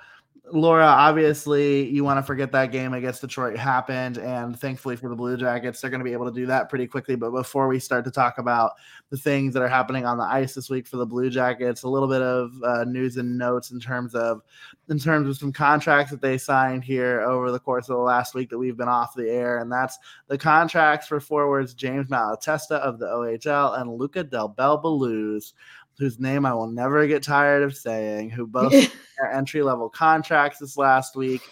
[0.53, 5.15] Laura, obviously, you want to forget that game against Detroit happened, and thankfully for the
[5.15, 7.15] Blue Jackets, they're going to be able to do that pretty quickly.
[7.15, 8.73] But before we start to talk about
[9.11, 11.89] the things that are happening on the ice this week for the Blue Jackets, a
[11.89, 14.43] little bit of uh, news and notes in terms of
[14.89, 18.35] in terms of some contracts that they signed here over the course of the last
[18.35, 22.73] week that we've been off the air, and that's the contracts for forwards James Malatesta
[22.73, 25.53] of the OHL and Luca Del Bel Belluz
[26.01, 28.73] whose name I will never get tired of saying, who both
[29.21, 31.43] are entry level contracts this last week.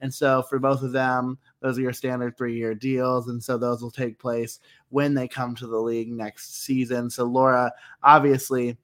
[0.00, 3.28] And so for both of them, those are your standard three year deals.
[3.28, 7.10] And so those will take place when they come to the league next season.
[7.10, 7.70] So Laura,
[8.02, 8.78] obviously,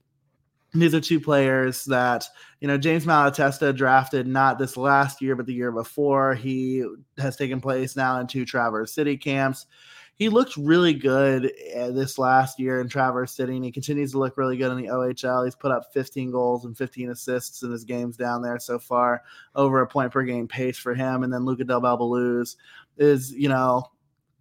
[0.74, 2.28] these are two players that
[2.60, 6.34] you know James Malatesta drafted not this last year but the year before.
[6.34, 6.84] He
[7.16, 9.66] has taken place now in two Traverse City camps.
[10.16, 14.18] He looked really good uh, this last year in Traverse City, and he continues to
[14.18, 15.44] look really good in the OHL.
[15.44, 19.22] He's put up 15 goals and 15 assists in his games down there so far,
[19.55, 21.24] over a point per game pace for him.
[21.24, 22.57] And then Luca Del Bel Belluz
[22.96, 23.90] is, you know,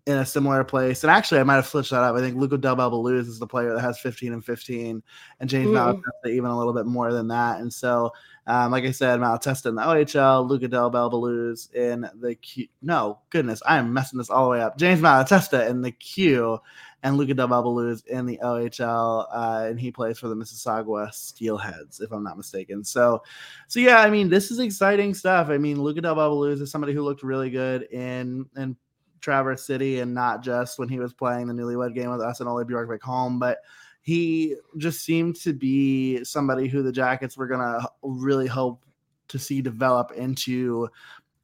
[0.06, 1.04] in a similar place.
[1.04, 2.16] And actually, I might have switched that up.
[2.16, 5.02] I think Luca Del Bel Belluz is the player that has 15 and 15,
[5.40, 6.02] and James mm.
[6.26, 7.62] Even a little bit more than that.
[7.62, 8.12] And so,
[8.46, 12.68] um, like I said, Malatesta in the OHL, Luca Del Bel Belluz in the Q.
[12.82, 14.78] No, goodness, I am messing this all the way up.
[14.78, 16.60] James Malatesta in the Q,
[17.04, 21.10] and Luca Del Bel Belluz in the OHL, uh, and he plays for the Mississauga
[21.10, 22.84] Steelheads, if I'm not mistaken.
[22.84, 23.24] So,
[23.68, 25.50] so yeah, I mean, this is exciting stuff.
[25.50, 28.76] I mean, Luca Del Bel Belluz is somebody who looked really good in in
[29.22, 32.50] Traverse City and not just when he was playing the newlywed game with us and
[32.50, 33.60] Ole Bjorgvik-Holm, but
[34.04, 38.86] he just seemed to be somebody who the Jackets were going to really hope
[39.30, 40.90] to see develop into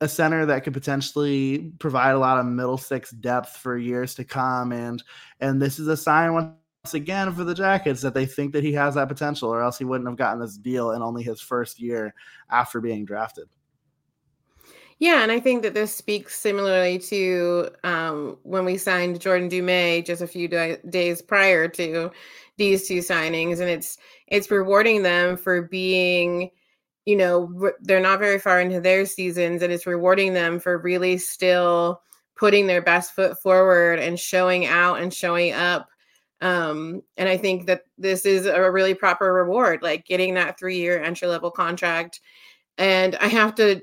[0.01, 4.23] a center that could potentially provide a lot of middle six depth for years to
[4.23, 5.03] come and
[5.41, 8.73] and this is a sign once again for the Jackets that they think that he
[8.73, 11.79] has that potential or else he wouldn't have gotten this deal in only his first
[11.79, 12.13] year
[12.49, 13.49] after being drafted.
[14.99, 20.05] Yeah, and I think that this speaks similarly to um, when we signed Jordan Dumais
[20.05, 22.11] just a few days prior to
[22.59, 26.51] these two signings, and it's it's rewarding them for being,
[27.05, 31.17] you know, they're not very far into their seasons, and it's rewarding them for really
[31.17, 32.01] still
[32.35, 35.89] putting their best foot forward and showing out and showing up.
[36.41, 40.77] Um, and I think that this is a really proper reward, like getting that three
[40.77, 42.21] year entry level contract.
[42.77, 43.81] And I have to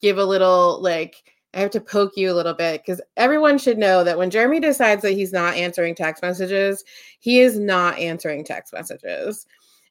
[0.00, 1.16] give a little like
[1.54, 4.60] I have to poke you a little bit because everyone should know that when Jeremy
[4.60, 6.84] decides that he's not answering text messages,
[7.20, 9.46] he is not answering text messages.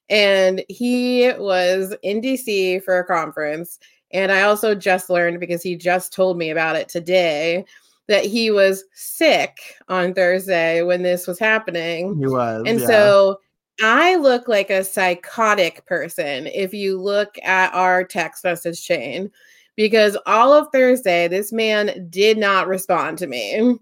[0.08, 3.78] And he was in DC for a conference.
[4.10, 7.64] And I also just learned because he just told me about it today
[8.08, 12.18] that he was sick on Thursday when this was happening.
[12.18, 12.64] He was.
[12.66, 12.86] And yeah.
[12.86, 13.40] so
[13.80, 19.30] I look like a psychotic person if you look at our text message chain
[19.76, 23.76] because all of Thursday, this man did not respond to me.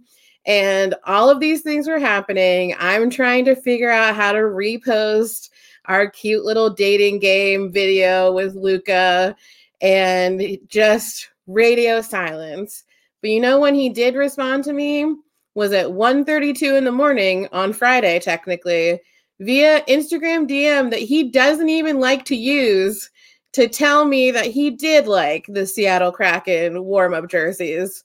[0.46, 2.74] And all of these things were happening.
[2.79, 5.50] I'm trying to figure out how to repost
[5.87, 9.37] our cute little dating game video with Luca
[9.81, 12.85] and just radio silence.
[13.20, 15.14] But you know when he did respond to me
[15.55, 19.00] was at 1:32 in the morning on Friday technically
[19.40, 23.11] via Instagram DM that he doesn't even like to use
[23.52, 28.04] to tell me that he did like the Seattle Kraken warm up jerseys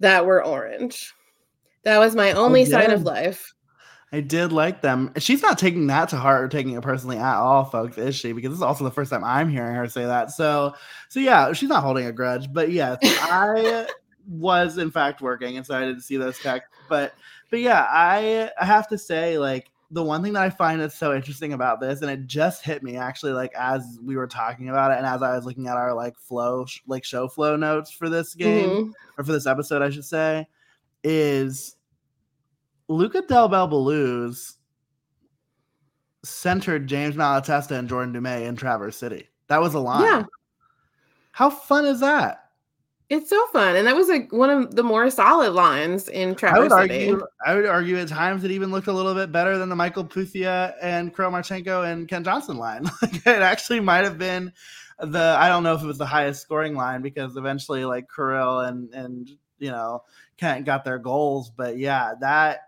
[0.00, 1.12] that were orange.
[1.84, 3.54] That was my oh, only sign of life.
[4.12, 5.12] I did like them.
[5.18, 8.32] She's not taking that to heart or taking it personally at all, folks, is she?
[8.32, 10.30] Because this is also the first time I'm hearing her say that.
[10.30, 10.74] So,
[11.10, 12.50] so yeah, she's not holding a grudge.
[12.52, 13.86] But yes, I
[14.28, 16.74] was in fact working, and so I didn't see those texts.
[16.88, 17.12] But,
[17.50, 20.98] but yeah, I I have to say, like, the one thing that I find that's
[20.98, 24.68] so interesting about this, and it just hit me actually, like as we were talking
[24.68, 27.90] about it, and as I was looking at our like flow, like show flow notes
[27.90, 28.90] for this game mm-hmm.
[29.16, 30.46] or for this episode, I should say,
[31.02, 31.76] is
[32.88, 34.56] Luca Del Bel Belluz
[36.24, 39.28] centered James Malatesta and Jordan Dumais in Traverse City.
[39.48, 40.04] That was a line.
[40.04, 40.24] Yeah.
[41.32, 42.47] How fun is that?
[43.10, 46.70] It's so fun, and that was like one of the more solid lines in Traverse
[46.70, 47.10] I would City.
[47.10, 47.26] argue.
[47.44, 50.04] I would argue at times it even looked a little bit better than the Mikael
[50.04, 52.84] Pyyhtiä and Kirill Marchenko and Kent Johnson line.
[53.02, 54.52] like it actually might have been
[54.98, 55.36] the.
[55.38, 58.92] I don't know if it was the highest scoring line because eventually, like Kirill and
[58.92, 60.02] and you know
[60.36, 62.58] Kent got their goals, but yeah, that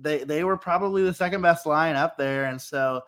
[0.00, 3.02] they they were probably the second best line up there, and so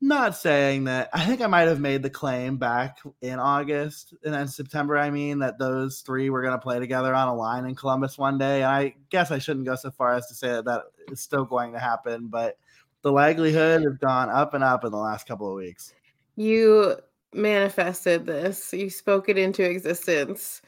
[0.00, 4.32] not saying that I think I might have made the claim back in August and
[4.32, 4.96] then September.
[4.96, 8.16] I mean that those three were going to play together on a line in Columbus
[8.16, 8.62] one day.
[8.62, 11.44] And I guess I shouldn't go so far as to say that that is still
[11.44, 12.58] going to happen, but
[13.02, 15.92] the likelihood has gone up and up in the last couple of weeks.
[16.36, 16.96] You
[17.32, 18.72] manifested this.
[18.72, 20.62] You spoke it into existence.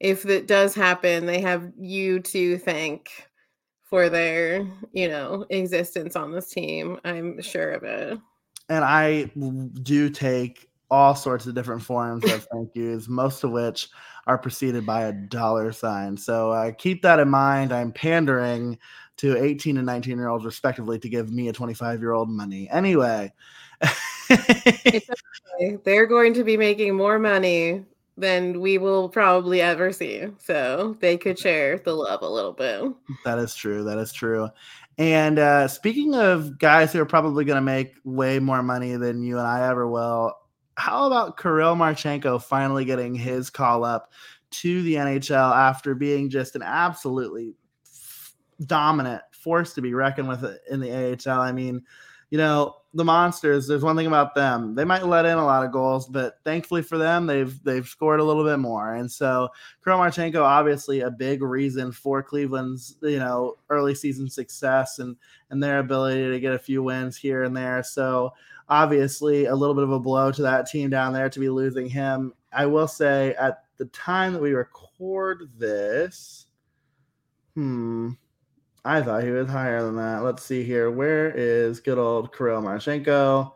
[0.00, 3.10] If it does happen, they have you to thank
[3.84, 6.98] for their, you know, existence on this team.
[7.04, 8.18] I'm sure of it
[8.72, 9.24] and I
[9.82, 13.88] do take all sorts of different forms of thank yous, most of which
[14.26, 16.16] are preceded by a dollar sign.
[16.16, 17.72] So uh, keep that in mind.
[17.72, 18.78] I'm pandering
[19.18, 22.68] to 18 and 19 year olds, respectively, to give me a 25 year old money.
[22.70, 23.32] Anyway,
[24.30, 25.02] okay.
[25.84, 27.84] they're going to be making more money
[28.16, 30.26] than we will probably ever see.
[30.38, 32.90] So they could share the love a little bit.
[33.24, 33.84] That is true.
[33.84, 34.48] That is true.
[34.98, 39.22] And uh, speaking of guys who are probably going to make way more money than
[39.22, 40.34] you and I ever will,
[40.76, 44.12] how about Kirill Marchenko finally getting his call up
[44.50, 47.54] to the NHL after being just an absolutely
[48.66, 51.40] dominant force to be reckoned with in the AHL?
[51.40, 51.82] I mean,
[52.32, 54.74] you know, the monsters, there's one thing about them.
[54.74, 58.20] They might let in a lot of goals, but thankfully for them, they've they've scored
[58.20, 58.94] a little bit more.
[58.94, 59.50] And so
[59.84, 60.00] Kirill
[60.42, 65.14] obviously a big reason for Cleveland's, you know, early season success and
[65.50, 67.82] and their ability to get a few wins here and there.
[67.82, 68.32] So
[68.66, 71.86] obviously a little bit of a blow to that team down there to be losing
[71.86, 72.32] him.
[72.50, 76.46] I will say at the time that we record this,
[77.54, 78.12] hmm,
[78.84, 80.22] I thought he was higher than that.
[80.22, 80.90] Let's see here.
[80.90, 83.52] Where is good old Kirill Marchenko?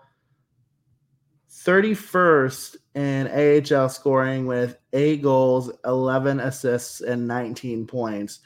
[1.51, 3.27] 31st in
[3.75, 8.41] AHL scoring with eight goals, 11 assists, and 19 points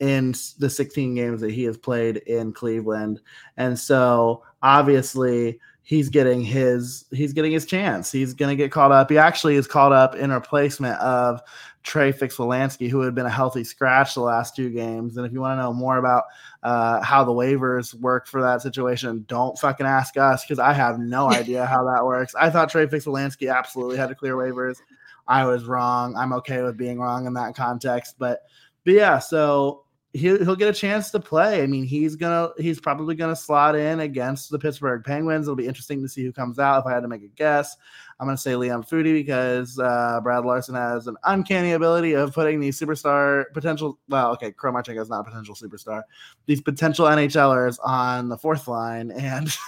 [0.00, 3.20] in the 16 games that he has played in Cleveland.
[3.58, 8.10] And so obviously he's getting his he's getting his chance.
[8.10, 9.10] He's gonna get called up.
[9.10, 11.40] He actually is called up in replacement of
[11.82, 15.16] Trey Fix-Wolansky, who had been a healthy scratch the last two games.
[15.16, 16.24] And if you want to know more about
[16.62, 20.98] uh, how the waivers work for that situation, don't fucking ask us because I have
[20.98, 22.34] no idea how that works.
[22.34, 24.78] I thought Trey Fix-Wolansky absolutely had to clear waivers.
[25.26, 26.16] I was wrong.
[26.16, 28.40] I'm okay with being wrong in that context, but
[28.84, 29.18] but yeah.
[29.18, 31.62] So he'll, he'll get a chance to play.
[31.62, 35.46] I mean, he's gonna he's probably gonna slot in against the Pittsburgh Penguins.
[35.46, 36.80] It'll be interesting to see who comes out.
[36.80, 37.76] If I had to make a guess,
[38.20, 42.60] I'm gonna say Liam Foudy because uh, Brad Larsen has an uncanny ability of putting
[42.60, 43.98] these superstar potential.
[44.08, 46.02] Well, okay, Kromachenko is not a potential superstar.
[46.46, 49.54] These potential NHLers on the fourth line and.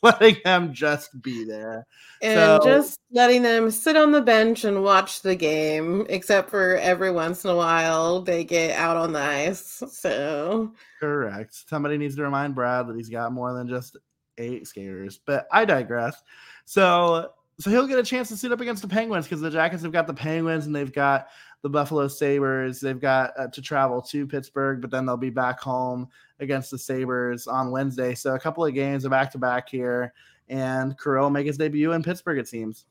[0.02, 1.86] letting them just be there.
[2.22, 6.76] And so, just letting them sit on the bench and watch the game, except for
[6.76, 9.82] every once in a while they get out on the ice.
[9.90, 11.68] So correct.
[11.68, 13.96] Somebody needs to remind Brad that he's got more than just
[14.38, 15.18] eight skaters.
[15.24, 16.22] But I digress.
[16.64, 17.30] So
[17.60, 19.92] so he'll get a chance to suit up against the Penguins because the Jackets have
[19.92, 21.28] got the Penguins and they've got
[21.62, 22.80] the Buffalo Sabres.
[22.80, 26.08] They've got uh, to travel to Pittsburgh, but then they'll be back home
[26.40, 28.14] against the Sabres on Wednesday.
[28.14, 30.12] So a couple of games are back to back here,
[30.48, 32.38] and Kirill make his debut in Pittsburgh.
[32.38, 32.86] It seems.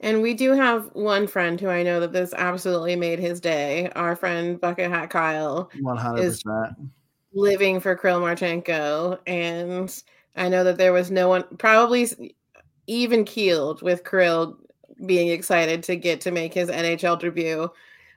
[0.00, 3.88] And we do have one friend who I know that this absolutely made his day.
[3.94, 6.90] Our friend Bucket Hat Kyle 100%.
[7.32, 9.18] living for Kirill Marchenko.
[9.28, 10.02] And
[10.34, 12.08] I know that there was no one, probably
[12.88, 14.58] even keeled with Kirill
[15.06, 17.70] being excited to get to make his NHL debut.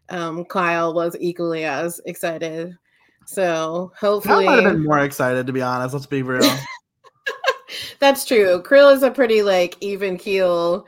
[0.10, 2.78] Um, Kyle was equally as excited.
[3.26, 5.94] So hopefully, I might have been more excited to be honest.
[5.94, 6.50] Let's be real.
[8.00, 8.62] That's true.
[8.62, 10.86] Krill is a pretty like even keel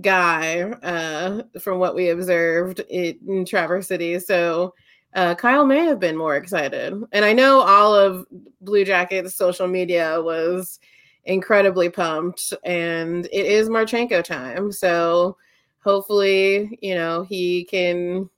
[0.00, 4.18] guy uh, from what we observed in Traverse City.
[4.18, 4.74] So
[5.14, 8.26] uh, Kyle may have been more excited, and I know all of
[8.60, 10.78] Blue Jackets social media was
[11.26, 14.72] incredibly pumped, and it is Marchenko time.
[14.72, 15.36] So
[15.84, 18.30] hopefully, you know, he can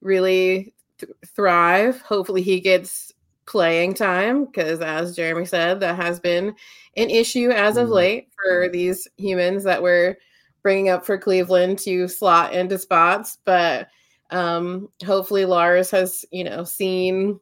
[0.00, 2.00] really th- thrive.
[2.02, 3.12] Hopefully, he gets
[3.46, 6.54] playing time because, as Jeremy said, that has been
[6.96, 7.92] an issue as of mm.
[7.92, 10.16] late for these humans that we're
[10.62, 13.38] bringing up for Cleveland to slot into spots.
[13.44, 13.88] But
[14.30, 17.40] um, hopefully, Lars has, you know, seen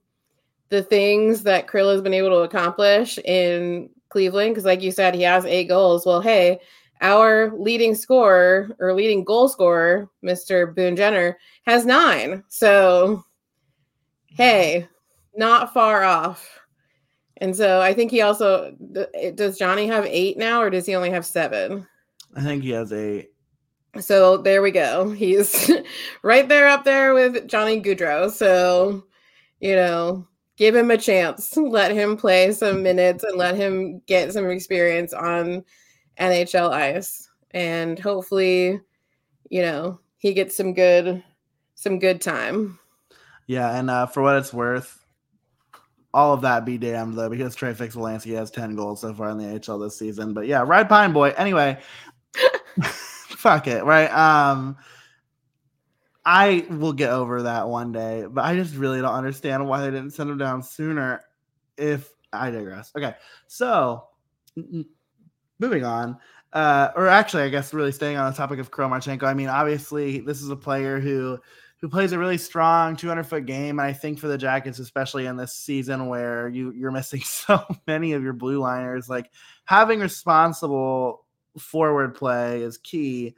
[0.68, 4.53] the things that Krill has been able to accomplish in Cleveland.
[4.55, 6.07] Because, like you said, he has eight goals.
[6.07, 6.61] Well, hey,
[7.01, 10.75] our leading scorer or leading goal scorer, Mr.
[10.75, 12.45] Boone Jenner, has nine.
[12.49, 13.25] So
[14.35, 14.89] hey,
[15.37, 16.61] not far off.
[17.39, 18.75] And so I think he also
[19.35, 21.87] does Johnny have eight now, or does he only have seven?
[22.37, 23.31] I think he has eight.
[24.01, 25.11] So there we go.
[25.11, 25.71] He's
[26.23, 28.31] right there up there with Johnny Gaudreau.
[28.31, 29.05] So,
[29.61, 30.27] you know,
[30.57, 31.57] give him a chance.
[31.57, 35.65] Let him play some minutes and let him get some experience on
[36.19, 37.29] NHL ice.
[37.51, 38.81] And hopefully,
[39.51, 41.23] you know, he gets some good
[41.75, 42.79] some good time.
[43.47, 45.05] Yeah, and uh, for what it's worth,
[46.15, 49.39] all of that be damned though, because Trey Fix-Wolansky has 10 goals so far in
[49.39, 50.33] the HL this season.
[50.33, 51.35] But yeah, ride Pine Boy.
[51.37, 51.79] Anyway,
[52.83, 54.11] fuck it, right?
[54.11, 54.77] Um
[56.27, 59.91] I will get over that one day, but I just really don't understand why they
[59.91, 61.22] didn't send him down sooner.
[61.77, 62.93] If I digress.
[62.97, 63.14] Okay,
[63.47, 64.05] so
[65.59, 66.18] moving on.
[66.53, 69.25] Uh, or actually, I guess really staying on the topic of Marchenko.
[69.25, 71.39] I mean, obviously, this is a player who
[71.81, 73.79] who plays a really strong 200 foot game.
[73.79, 77.62] And I think for the Jackets, especially in this season where you you're missing so
[77.87, 79.31] many of your blue liners, like
[79.64, 81.25] having responsible
[81.59, 83.35] forward play is key.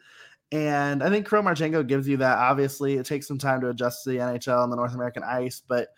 [0.53, 2.38] And I think Kirill Marchenko gives you that.
[2.38, 5.61] Obviously, it takes some time to adjust to the NHL and the North American ice,
[5.66, 5.88] but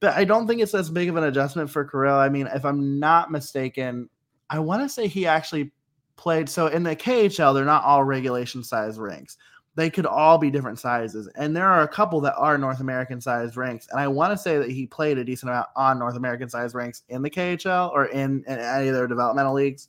[0.00, 2.16] but I don't think it's as big of an adjustment for Kirill.
[2.16, 4.08] I mean, if I'm not mistaken,
[4.48, 5.72] I want to say he actually
[6.16, 6.48] played.
[6.48, 9.36] So in the KHL, they're not all regulation size rinks.
[9.76, 13.20] They could all be different sizes, and there are a couple that are North American
[13.20, 13.86] sized rinks.
[13.90, 16.74] And I want to say that he played a decent amount on North American sized
[16.74, 19.88] rinks in the KHL or in, in any of their developmental leagues.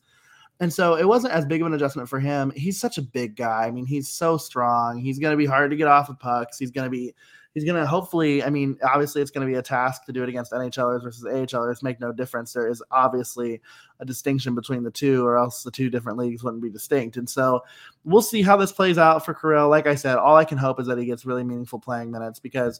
[0.61, 2.53] And so it wasn't as big of an adjustment for him.
[2.55, 3.65] He's such a big guy.
[3.65, 4.99] I mean, he's so strong.
[4.99, 6.59] He's going to be hard to get off of pucks.
[6.59, 7.15] He's going to be,
[7.55, 10.21] he's going to hopefully, I mean, obviously it's going to be a task to do
[10.21, 11.81] it against NHLers versus AHLers.
[11.81, 12.53] Make no difference.
[12.53, 13.59] There is obviously
[13.99, 17.17] a distinction between the two, or else the two different leagues wouldn't be distinct.
[17.17, 17.61] And so
[18.03, 19.67] we'll see how this plays out for Kirill.
[19.67, 22.39] Like I said, all I can hope is that he gets really meaningful playing minutes
[22.39, 22.79] because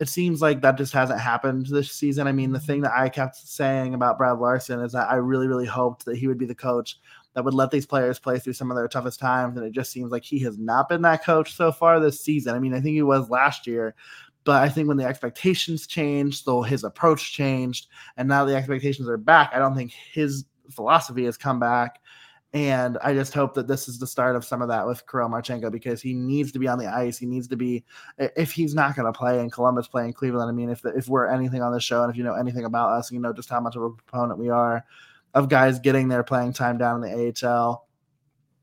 [0.00, 2.26] it seems like that just hasn't happened this season.
[2.26, 5.46] I mean, the thing that I kept saying about Brad Larsen is that I really,
[5.46, 6.98] really hoped that he would be the coach
[7.34, 9.56] that would let these players play through some of their toughest times.
[9.56, 12.54] And it just seems like he has not been that coach so far this season.
[12.54, 13.94] I mean, I think he was last year,
[14.44, 19.08] but I think when the expectations changed, so his approach changed, and now the expectations
[19.08, 19.50] are back.
[19.54, 22.00] I don't think his philosophy has come back.
[22.54, 25.30] And I just hope that this is the start of some of that with Kirill
[25.30, 27.16] Marchenko because he needs to be on the ice.
[27.16, 27.82] He needs to be,
[28.18, 30.50] if he's not going to play in Columbus, play in Cleveland.
[30.50, 32.90] I mean, if if we're anything on the show, and if you know anything about
[32.90, 34.84] us, you know just how much of a proponent we are
[35.34, 37.86] of guys getting their playing time down in the AHL.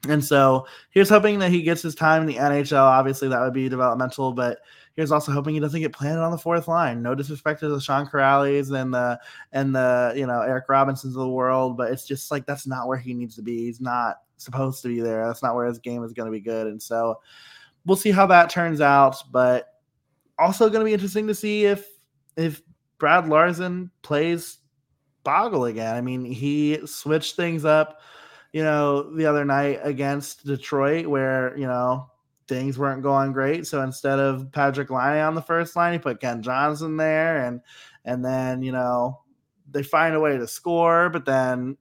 [0.08, 2.82] And so here's hoping that he gets his time in the NHL.
[2.82, 4.60] Obviously, that would be developmental, but
[4.96, 7.02] here's also hoping he doesn't get planted on the fourth line.
[7.02, 9.20] No disrespect to the Sean Kuralys and the
[9.52, 12.88] and the you know Eric Robinsons of the world, but it's just like that's not
[12.88, 13.66] where he needs to be.
[13.66, 15.26] He's not supposed to be there.
[15.26, 16.68] That's not where his game is going to be good.
[16.68, 17.20] And so
[17.86, 19.18] we'll see how that turns out.
[19.32, 19.68] But
[20.38, 21.86] also going to be interesting to see if
[22.38, 22.62] if
[23.00, 24.59] Brad Larsen plays
[25.30, 25.96] Boggle again.
[25.96, 28.02] I mean, he switched things up,
[28.52, 32.10] you know, the other night against Detroit, where you know
[32.48, 33.68] things weren't going great.
[33.68, 37.62] So instead of Patrik Laine on the first line, he put Kent Johnson there, and
[38.06, 39.22] and then you know
[39.70, 41.78] they find a way to score, but then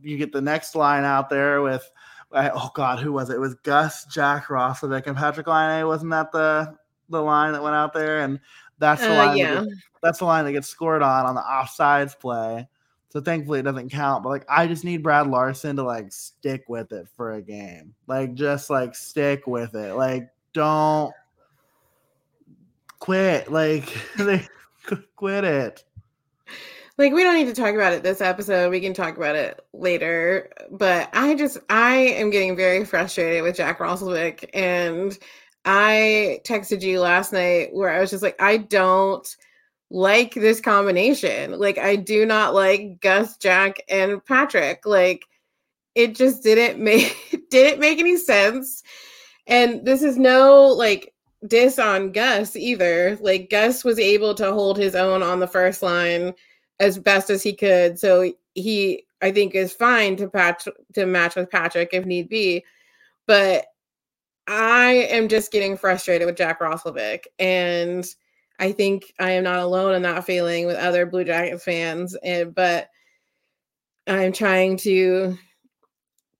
[0.00, 1.90] you get the next line out there with
[2.32, 3.34] oh god, who was it?
[3.34, 5.88] It was Gus, Jack Roslovic, and Patrik Laine.
[5.88, 6.76] Wasn't that the
[7.08, 8.20] the line that went out there?
[8.20, 8.38] And
[8.78, 9.36] that's the uh, line.
[9.36, 9.54] Yeah.
[9.54, 12.68] That gets, that's the line that gets scored on on the offsides play.
[13.12, 14.22] So thankfully it doesn't count.
[14.22, 17.94] But like I just need Brad Larsen to like stick with it for a game.
[18.06, 19.96] Like just like stick with it.
[19.96, 21.12] Like don't
[23.00, 23.52] quit.
[23.52, 23.94] Like
[25.16, 25.84] quit it.
[26.96, 28.70] Like we don't need to talk about it this episode.
[28.70, 30.50] We can talk about it later.
[30.70, 35.18] But I just I am getting very frustrated with Jack Roslovic and
[35.66, 39.36] I texted you last night where I was just like I don't
[39.92, 41.58] like this combination.
[41.58, 44.78] Like I do not like Gus, Jack, and Patrik.
[44.86, 45.24] Like
[45.94, 48.82] it just didn't make didn't make any sense.
[49.46, 51.14] And this is no like
[51.46, 53.18] diss on Gus either.
[53.20, 56.32] Like Gus was able to hold his own on the first line
[56.80, 57.98] as best as he could.
[57.98, 62.64] So he I think is fine to patch to match with Patrik if need be.
[63.26, 63.66] But
[64.48, 68.06] I am just getting frustrated with Jack Roslovic and
[68.58, 72.14] I think I am not alone in that feeling with other Blue Jackets fans.
[72.22, 72.88] And but
[74.06, 75.36] I'm trying to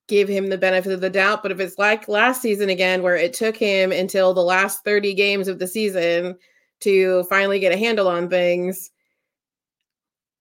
[0.08, 1.42] give him the benefit of the doubt.
[1.42, 5.14] But if it's like last season again, where it took him until the last 30
[5.14, 6.36] games of the season
[6.80, 8.90] to finally get a handle on things,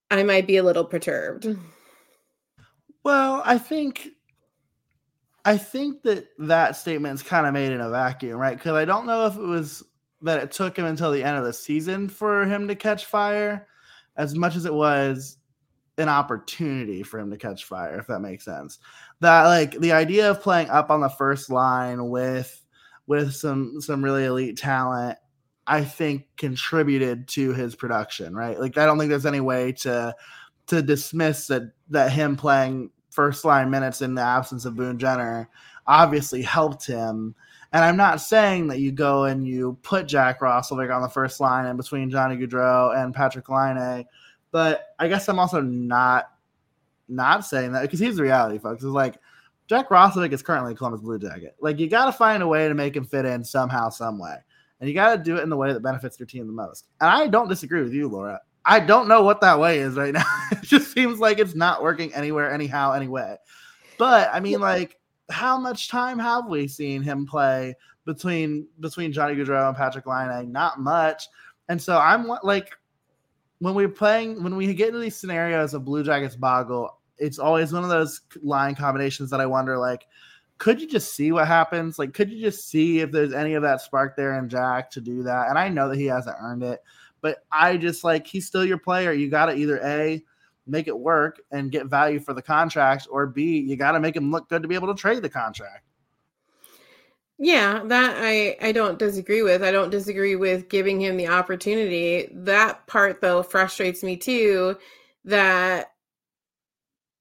[0.09, 1.47] I might be a little perturbed.
[3.03, 4.09] Well, I think
[5.45, 8.57] I think that that statement's kind of made in a vacuum, right?
[8.57, 9.83] Because I don't know if it was
[10.21, 13.67] that it took him until the end of the season for him to catch fire
[14.17, 15.37] as much as it was
[15.97, 18.79] an opportunity for him to catch fire if that makes sense.
[19.19, 22.63] That like the idea of playing up on the first line with
[23.07, 25.17] with some some really elite talent
[25.67, 28.59] i think contributed to his production right?
[28.59, 30.15] Like i don't think there's any way to
[30.67, 35.49] to dismiss that that him playing first line minutes in the absence of boone jenner
[35.87, 37.35] obviously helped him
[37.73, 41.39] and I'm not saying that you go and you put Jack Roslovic on the first
[41.39, 44.05] line and between Johnny Gaudreau and Patrik Laine,
[44.51, 46.29] but I guess I'm also not
[47.07, 48.83] not saying that because he's the reality, folks.
[48.83, 49.17] Is like
[49.67, 51.55] Jack Roslovic is currently a Columbus Blue Jacket.
[51.61, 54.35] Like you got to find a way to make him fit in somehow, some way,
[54.79, 56.87] and you got to do it in the way that benefits your team the most.
[56.99, 58.41] And I don't disagree with you, Laura.
[58.65, 60.25] I don't know what that way is right now.
[60.51, 63.37] it just seems like it's not working anywhere, anyhow, anyway.
[63.97, 64.97] But I mean, like
[65.31, 67.75] how much time have we seen him play
[68.05, 70.51] between between Johnny Gaudreau and Patrik Laine?
[70.51, 71.27] Not much.
[71.69, 72.75] And so I'm like,
[73.59, 77.71] when we're playing, when we get into these scenarios of Blue Jackets Boggle, it's always
[77.71, 80.07] one of those line combinations that I wonder, like,
[80.57, 81.97] could you just see what happens?
[81.97, 85.01] Like, could you just see if there's any of that spark there in Jack to
[85.01, 85.47] do that?
[85.49, 86.81] And I know that he hasn't earned it,
[87.21, 89.11] but I just like he's still your player.
[89.11, 90.23] You got to either A,
[90.67, 94.15] make it work and get value for the contract, or B, you got to make
[94.15, 95.85] him look good to be able to trade the contract.
[97.43, 99.63] Yeah, that I I don't disagree with.
[99.63, 102.29] I don't disagree with giving him the opportunity.
[102.31, 104.77] That part though frustrates me too
[105.25, 105.91] that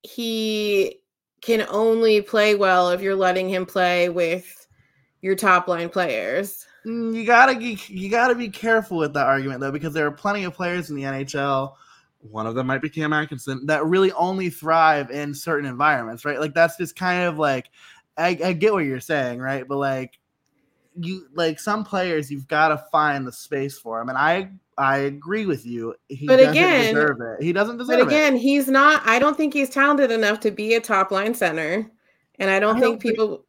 [0.03, 1.01] he
[1.41, 4.66] can only play well if you're letting him play with
[5.22, 6.66] your top line players.
[6.84, 10.45] Mm, you gotta you gotta be careful with that argument though, because there are plenty
[10.45, 11.74] of players in the NHL.
[12.21, 16.39] One of them might be Cam Atkinson that really only thrive in certain environments, right?
[16.39, 17.71] Like that's just kind of like
[18.18, 19.66] I, I get what you're saying, right?
[19.66, 20.18] But like
[20.99, 24.99] you like some players, you've got to find the space for them, and I I
[24.99, 25.95] agree with you.
[26.09, 27.43] He but doesn't again, deserve it.
[27.43, 28.05] He doesn't deserve it.
[28.05, 28.41] but again, it.
[28.41, 29.03] he's not.
[29.07, 31.91] I don't think he's talented enough to be a top line center,
[32.39, 33.47] and I don't, I think don't think- people.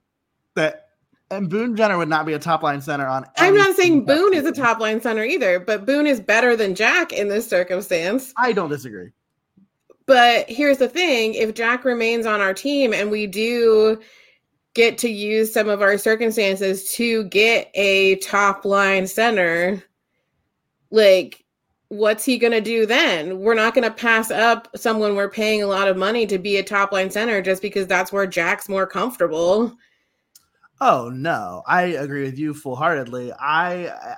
[0.55, 0.87] That
[1.31, 3.25] and Boone Jenner would not be a top line center on.
[3.37, 6.75] I'm not saying Boone is a top line center either, but Boone is better than
[6.75, 8.33] Jack in this circumstance.
[8.37, 9.09] I don't disagree.
[10.05, 13.99] But here's the thing if Jack remains on our team and we do
[14.73, 19.81] get to use some of our circumstances to get a top line center,
[20.89, 21.45] like,
[21.87, 23.39] what's he going to do then?
[23.39, 26.57] We're not going to pass up someone we're paying a lot of money to be
[26.57, 29.77] a top line center just because that's where Jack's more comfortable.
[30.81, 33.31] Oh no, I agree with you full heartedly.
[33.33, 34.17] I I-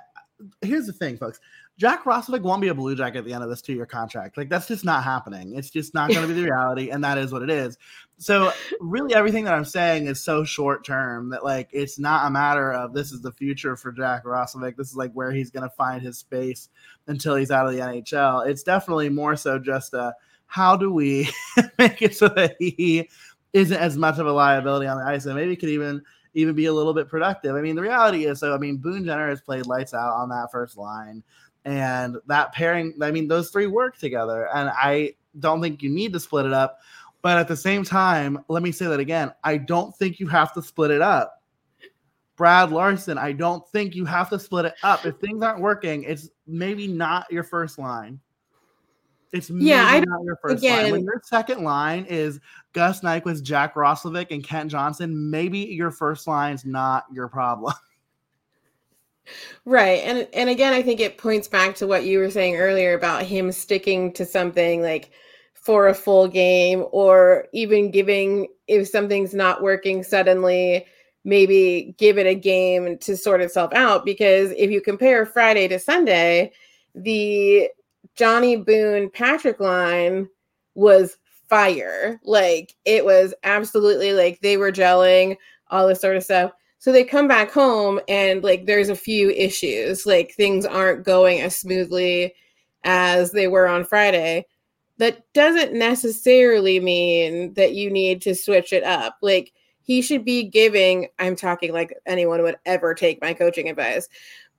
[0.62, 1.40] here's the thing, folks.
[1.78, 4.38] Jack Roslovic won't be a Blue Jacket at the end of this two-year contract.
[4.38, 5.56] Like that's just not happening.
[5.58, 7.78] It's just not going to be the reality, and that is what it is.
[8.18, 12.32] So really, everything that I'm saying is so short term that like it's not a
[12.32, 14.78] matter of this is the future for Jack Roslovic.
[14.78, 16.70] This is like where he's going to find his space
[17.08, 18.48] until he's out of the NHL.
[18.48, 20.14] It's definitely more so just a
[20.46, 21.30] how do we
[21.80, 23.10] make it so that he
[23.54, 26.02] isn't as much of a liability on the ice and maybe could even
[26.34, 27.56] even be a little bit productive.
[27.56, 30.30] I mean, the reality is, so I mean, Boone Jenner has played lights out on
[30.30, 31.24] that first line,
[31.66, 32.96] and that pairing.
[33.02, 36.54] I mean, those three work together, and I don't think you need to split it
[36.54, 36.80] up.
[37.22, 39.32] But at the same time, let me say that again.
[39.44, 41.42] I don't think you have to split it up.
[42.36, 45.06] Brad Larsen, I don't think you have to split it up.
[45.06, 48.20] If things aren't working, it's maybe not your first line.
[49.34, 50.92] It's maybe Yeah, I- not your first line.
[50.92, 52.40] When your second line is
[52.74, 57.74] Gus Nyquist, Jack Roslovic, and Kent Johnson, maybe your first line's not your problem.
[59.66, 60.02] Right.
[60.04, 63.24] And and again, I think it points back to what you were saying earlier about
[63.24, 65.12] him sticking to something like
[65.54, 70.86] for a full game or even giving if something's not working suddenly,
[71.24, 75.80] maybe give it a game to sort itself out because if you compare Friday to
[75.80, 76.52] Sunday,
[76.94, 77.70] the
[78.16, 80.30] Johnny Boone Patrik line
[80.76, 81.18] was
[81.50, 82.20] fire.
[82.24, 85.38] Like it was absolutely like they were gelling,
[85.70, 86.52] all this sort of stuff.
[86.80, 91.42] So they come back home and like there's a few issues, like things aren't going
[91.42, 92.34] as smoothly
[92.84, 94.46] as they were on Friday.
[94.98, 99.18] That doesn't necessarily mean that you need to switch it up.
[99.22, 104.10] Like he should be giving, I'm talking like anyone would ever take my coaching advice,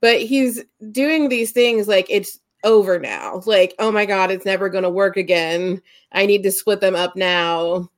[0.01, 3.41] but he's doing these things like it's over now.
[3.45, 5.81] Like, oh my God, it's never going to work again.
[6.11, 7.89] I need to split them up now.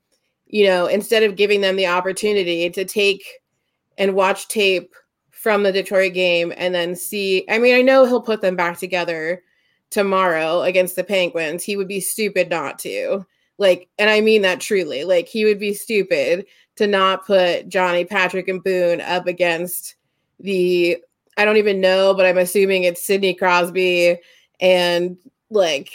[0.45, 3.24] You know, instead of giving them the opportunity to take
[3.97, 4.93] and watch tape
[5.32, 7.45] from the Detroit game and then see.
[7.49, 9.43] I mean, I know he'll put them back together
[9.89, 11.63] tomorrow against the Penguins.
[11.63, 13.26] He would be stupid not to.
[13.57, 15.03] Like, and I mean that truly.
[15.03, 16.45] Like, he would be stupid
[16.76, 19.95] to not put Johnny, Patrik, and Boone up against
[20.39, 20.97] the,
[21.38, 24.18] I don't even know, but I'm assuming it's Sidney Crosby
[24.60, 25.18] and
[25.49, 25.91] like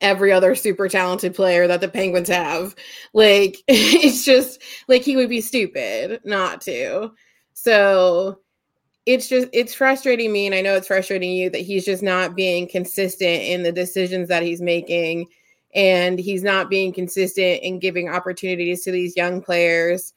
[0.00, 2.74] every other super talented player that the Penguins have.
[3.12, 7.12] Like it's just like he would be stupid not to.
[7.54, 8.40] So
[9.06, 12.36] it's just it's frustrating me and I know it's frustrating you that he's just not
[12.36, 15.26] being consistent in the decisions that he's making
[15.74, 20.14] and he's not being consistent in giving opportunities to these young players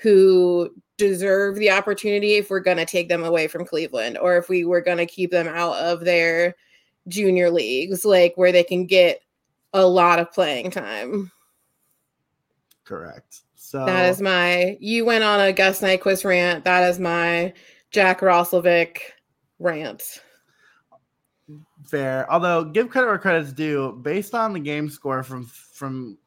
[0.00, 4.48] who deserve the opportunity if we're going to take them away from Cleveland or if
[4.48, 6.54] we were going to keep them out of their
[7.08, 9.20] junior leagues like where they can get
[9.72, 11.30] a lot of playing time.
[12.84, 13.40] Correct.
[13.54, 14.76] So That is my.
[14.80, 16.64] You went on a Gus Nyquist rant.
[16.64, 17.52] That is my
[17.90, 18.98] Jack Roslovic
[19.58, 20.20] rant.
[21.86, 22.30] fair.
[22.30, 26.18] Although give credit where credit's due, based on the game score from from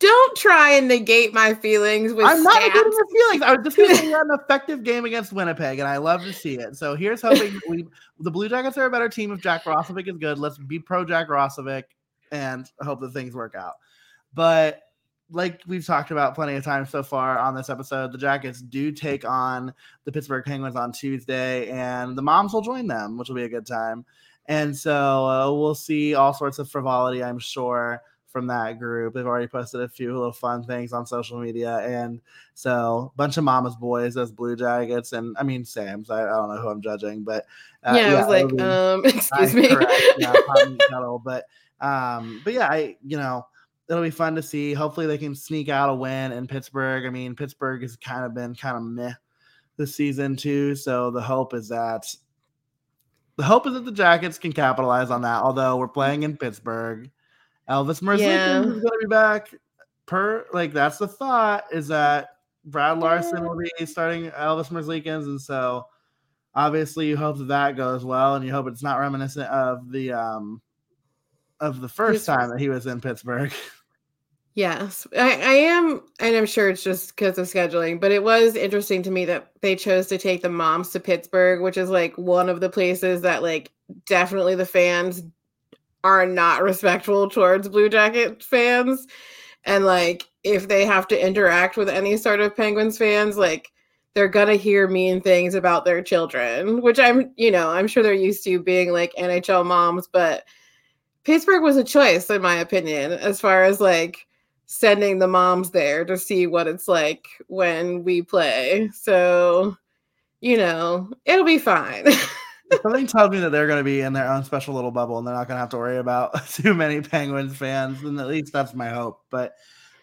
[0.00, 3.42] Don't try and negate my feelings with I'm not negating your feelings.
[3.42, 6.54] I was just going to an effective game against Winnipeg, and I love to see
[6.54, 6.76] it.
[6.76, 7.84] So here's hoping we
[8.20, 10.38] the Blue Jackets are a better team if Jack Roslovic is good.
[10.38, 11.84] Let's be pro Jack Roslovic
[12.30, 13.74] and hope that things work out.
[14.34, 14.82] But
[15.30, 18.92] like we've talked about plenty of times so far on this episode, the Jackets do
[18.92, 19.74] take on
[20.04, 23.48] the Pittsburgh Penguins on Tuesday, and the moms will join them, which will be a
[23.48, 24.04] good time.
[24.46, 29.14] And so uh, we'll see all sorts of frivolity, I'm sure, from that group.
[29.14, 31.78] They've already posted a few little fun things on social media.
[31.78, 32.20] And
[32.54, 35.12] so, a bunch of mama's boys as Blue Jackets.
[35.12, 36.10] And I mean, Sam's.
[36.10, 37.46] I, I don't know who I'm judging, but
[37.84, 39.68] uh, yeah, yeah, I was like, um, excuse me.
[40.18, 40.32] yeah,
[41.24, 41.44] but,
[41.80, 43.46] um, but yeah, I, you know,
[43.88, 44.74] it'll be fun to see.
[44.74, 47.06] Hopefully, they can sneak out a win in Pittsburgh.
[47.06, 49.14] I mean, Pittsburgh has kind of been kind of meh
[49.76, 50.74] this season too.
[50.74, 52.06] So the hope is that
[53.36, 55.42] the hope is that the Jackets can capitalize on that.
[55.42, 57.10] Although we're playing in Pittsburgh,
[57.68, 58.60] Elvis Merzlikins yeah.
[58.60, 59.54] is going to be back.
[60.06, 62.30] Per like that's the thought is that
[62.64, 65.86] Brad Larsen will be starting Elvis Merzlikins, and so
[66.54, 70.12] obviously you hope that that goes well, and you hope it's not reminiscent of the
[70.12, 70.62] um
[71.60, 73.52] of the first time that he was in Pittsburgh.
[74.54, 78.56] Yes, I, I am, and I'm sure it's just because of scheduling, but it was
[78.56, 82.18] interesting to me that they chose to take the moms to Pittsburgh, which is like
[82.18, 83.70] one of the places that, like,
[84.04, 85.22] definitely the fans
[86.04, 89.06] are not respectful towards Blue Jacket fans.
[89.64, 93.70] And, like, if they have to interact with any sort of Penguins fans, like,
[94.14, 98.12] they're gonna hear mean things about their children, which I'm, you know, I'm sure they're
[98.12, 100.44] used to being like NHL moms, but
[101.24, 104.26] Pittsburgh was a choice, in my opinion, as far as like
[104.66, 108.90] sending the moms there to see what it's like when we play.
[108.94, 109.76] So,
[110.40, 112.06] you know, it'll be fine.
[112.82, 115.26] Something tells me that they're going to be in their own special little bubble and
[115.26, 118.02] they're not going to have to worry about too many Penguins fans.
[118.02, 119.22] And at least that's my hope.
[119.30, 119.54] But,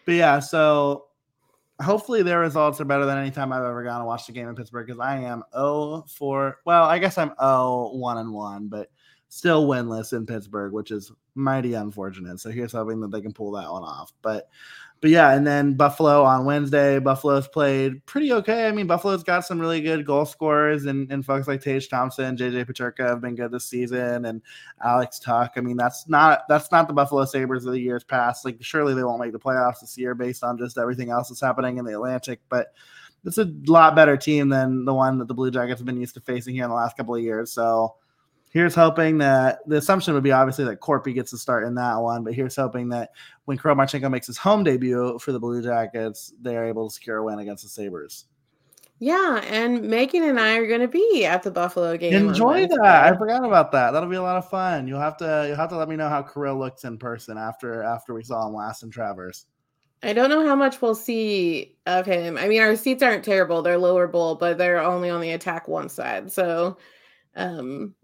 [0.06, 1.06] but yeah, so
[1.82, 4.48] hopefully their results are better than any time I've ever gone to watch the game
[4.48, 8.68] in Pittsburgh because I am 0 for, well, I guess I'm 0 1 and 1,
[8.68, 8.90] but
[9.30, 12.40] still winless in Pittsburgh, which is mighty unfortunate.
[12.40, 14.14] So here's hoping that they can pull that one off.
[14.22, 14.48] But
[15.02, 17.00] but yeah, and then Buffalo on Wednesday.
[17.00, 18.68] Buffalo's played pretty okay.
[18.68, 22.38] I mean, Buffalo's got some really good goal scorers, and, and folks like Tage Thompson,
[22.38, 24.42] JJ Peterka have been good this season, and
[24.84, 25.52] Alex Tuch.
[25.58, 28.46] I mean, that's not that's not the Buffalo Sabres of the years past.
[28.46, 31.42] Like, surely they won't make the playoffs this year based on just everything else that's
[31.42, 32.40] happening in the Atlantic.
[32.50, 32.74] But
[33.26, 36.14] it's a lot better team than the one that the Blue Jackets have been used
[36.14, 37.52] to facing here in the last couple of years.
[37.52, 37.96] So
[38.56, 41.98] here's hoping that the assumption would be obviously that Korpi gets to start in that
[41.98, 43.12] one, but here's hoping that
[43.44, 47.18] when Kirill Marchenko makes his home debut for the Blue Jackets, they're able to secure
[47.18, 48.28] a win against the Sabres.
[49.00, 52.14] Yeah, and Megan and I are going to be at the Buffalo game.
[52.14, 53.14] Enjoy that!
[53.14, 53.92] I forgot about that.
[53.92, 54.88] That'll be a lot of fun.
[54.88, 57.84] You'll have to you'll have to let me know how Kirill looks in person after
[57.84, 59.48] after we saw him last in Traverse.
[60.02, 62.38] I don't know how much we'll see of him.
[62.38, 65.68] I mean, our seats aren't terrible; they're lower bowl, but they're only on the attack
[65.68, 66.32] one side.
[66.32, 66.78] So,
[67.36, 67.96] um,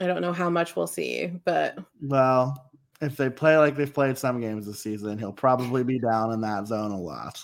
[0.00, 2.70] I don't know how much we'll see, but well,
[3.00, 6.40] if they play like they've played some games this season, he'll probably be down in
[6.42, 7.42] that zone a lot.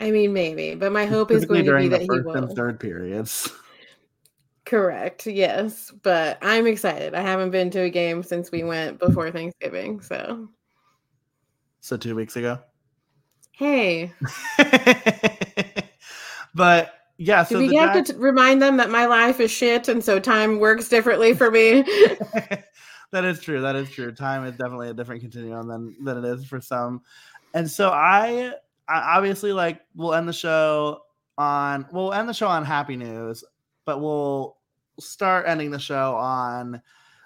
[0.00, 2.34] I mean, maybe, but my hope is going to be that he will.
[2.34, 3.50] And third periods.
[4.64, 5.26] Correct.
[5.26, 7.14] Yes, but I'm excited.
[7.14, 10.48] I haven't been to a game since we went before Thanksgiving, so.
[11.80, 12.60] So two weeks ago.
[13.50, 14.12] Hey.
[16.54, 17.44] but yeah.
[17.44, 20.58] So Do we have to remind them that my life is shit, and so time
[20.58, 21.82] works differently for me?
[23.10, 23.60] that is true.
[23.60, 24.10] That is true.
[24.10, 27.02] Time is definitely a different continuum than than it is for some.
[27.52, 28.54] And so I,
[28.88, 31.02] I obviously like we'll end the show
[31.36, 33.44] on we'll end the show on happy news,
[33.84, 34.56] but we'll
[34.98, 36.80] start ending the show on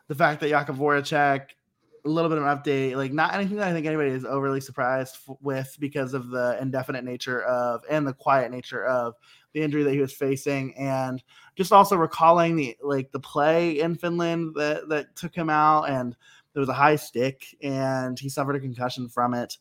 [0.09, 1.51] the fact that Jakub Voracek
[2.05, 4.61] a little bit of an update, like not anything that I think anybody is overly
[4.61, 9.15] surprised f- with because of the indefinite nature of and the quiet nature of
[9.55, 11.23] the injury that he was facing, and
[11.57, 16.15] just also recalling the like the play in Finland that that took him out, and
[16.53, 19.57] there was a high stick, and he suffered a concussion from it,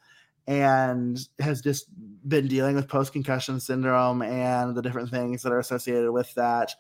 [0.46, 1.88] and has just
[2.28, 6.74] been dealing with post concussion syndrome and the different things that are associated with that,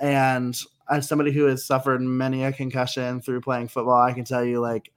[0.00, 0.60] and
[0.90, 4.60] as somebody who has suffered many a concussion through playing football, I can tell you
[4.60, 4.92] like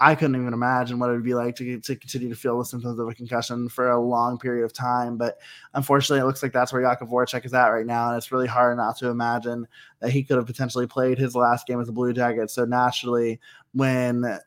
[0.00, 2.64] I couldn't even imagine what it would be like to, to continue to feel the
[2.64, 5.16] symptoms of a concussion for a long period of time.
[5.16, 5.38] But
[5.74, 8.08] unfortunately, it looks like that's where Jakub Voracek is at right now.
[8.08, 9.66] And it's really hard not to imagine
[10.00, 12.50] that he could have potentially played his last game as a Blue Jacket.
[12.50, 13.38] So naturally,
[13.72, 14.38] when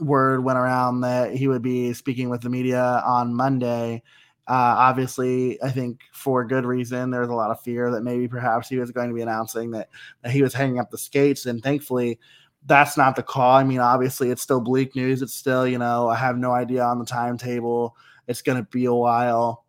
[0.00, 4.02] word went around that he would be speaking with the media on Monday,
[4.46, 8.28] uh, obviously, I think for good reason, there was a lot of fear that maybe
[8.28, 9.88] perhaps he was going to be announcing that,
[10.22, 11.46] that he was hanging up the skates.
[11.46, 12.18] And thankfully,
[12.66, 13.56] that's not the call.
[13.56, 15.22] I mean, obviously, it's still bleak news.
[15.22, 17.96] It's still, you know, I have no idea on the timetable.
[18.26, 19.64] It's going to be a while.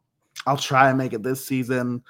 [0.45, 2.03] I'll try and make it this season.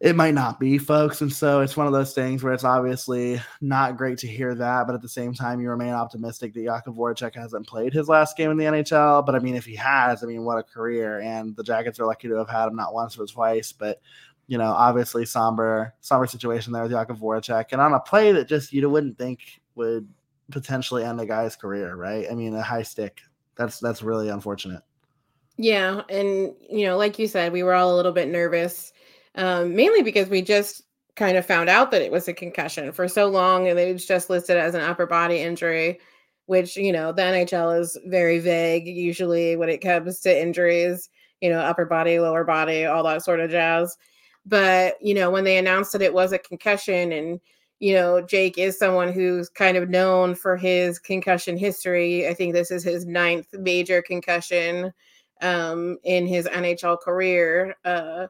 [0.00, 1.22] it might not be, folks.
[1.22, 4.86] And so it's one of those things where it's obviously not great to hear that,
[4.86, 8.36] but at the same time, you remain optimistic that Jakub Voracek hasn't played his last
[8.36, 9.24] game in the NHL.
[9.24, 11.20] But I mean, if he has, I mean, what a career!
[11.20, 13.72] And the Jackets are lucky to have had him not once but twice.
[13.72, 14.00] But
[14.46, 18.48] you know, obviously somber, somber situation there with Jakub Voracek, and on a play that
[18.48, 20.08] just you wouldn't think would
[20.50, 22.26] potentially end a guy's career, right?
[22.30, 23.20] I mean, a high stick.
[23.56, 24.82] That's that's really unfortunate.
[25.56, 28.92] Yeah, and you know, like you said, we were all a little bit nervous
[29.36, 30.82] um, mainly because we just
[31.16, 34.06] kind of found out that it was a concussion for so long and it was
[34.06, 36.00] just listed as an upper body injury
[36.46, 41.08] which you know the nhl is very vague usually when it comes to injuries
[41.40, 43.96] you know upper body lower body all that sort of jazz
[44.44, 47.40] but you know when they announced that it was a concussion and
[47.84, 52.52] you know jake is someone who's kind of known for his concussion history i think
[52.52, 54.92] this is his ninth major concussion
[55.42, 58.26] um in his nhl career uh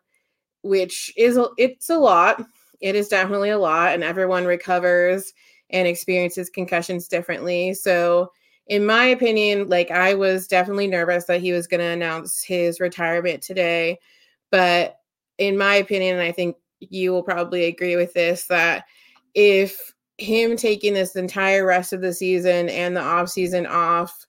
[0.65, 2.43] which is it's a lot.
[2.81, 5.33] It is definitely a lot, and everyone recovers
[5.71, 7.75] and experiences concussions differently.
[7.75, 8.33] So,
[8.67, 12.81] in my opinion, like I was definitely nervous that he was going to announce his
[12.81, 13.99] retirement today.
[14.51, 14.99] But
[15.39, 18.87] in my opinion, and I think you will probably agree with this, that
[19.35, 24.27] if him taking this entire rest of the season and the off season off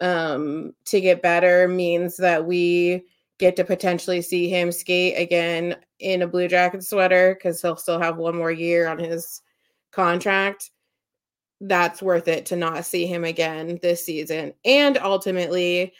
[0.00, 3.04] um, to get better means that we
[3.38, 8.00] get to potentially see him skate again in a Blue Jacket sweater because he'll still
[8.00, 9.42] have one more year on his
[9.92, 10.70] contract.
[11.60, 14.52] That's worth it to not see him again this season.
[14.64, 15.92] And ultimately,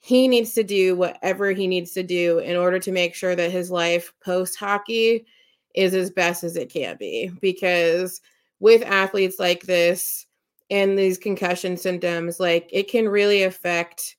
[0.00, 3.50] he needs to do whatever he needs to do in order to make sure that
[3.50, 5.24] his life post hockey
[5.74, 7.30] is as best as it can be.
[7.40, 8.20] Because
[8.60, 10.26] with athletes like this
[10.70, 14.16] and these concussion symptoms, like it can really affect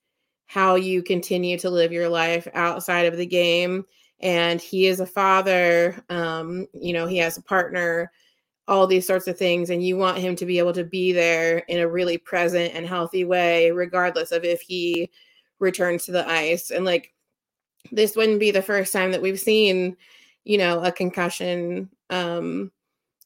[0.48, 3.86] how you continue to live your life outside of the game
[4.20, 8.12] and he is a father um, you know he has a partner
[8.68, 11.60] all these sorts of things and you want him to be able to be there
[11.68, 15.10] in a really present and healthy way regardless of if he
[15.60, 17.14] returns to the ice and like
[17.92, 19.96] this wouldn't be the first time that we've seen
[20.46, 22.72] you know a concussion um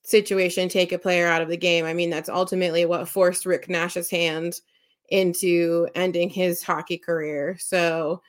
[0.03, 3.69] situation take a player out of the game i mean that's ultimately what forced rick
[3.69, 4.61] nash's hand
[5.11, 7.57] into ending his hockey career.
[7.59, 8.21] So,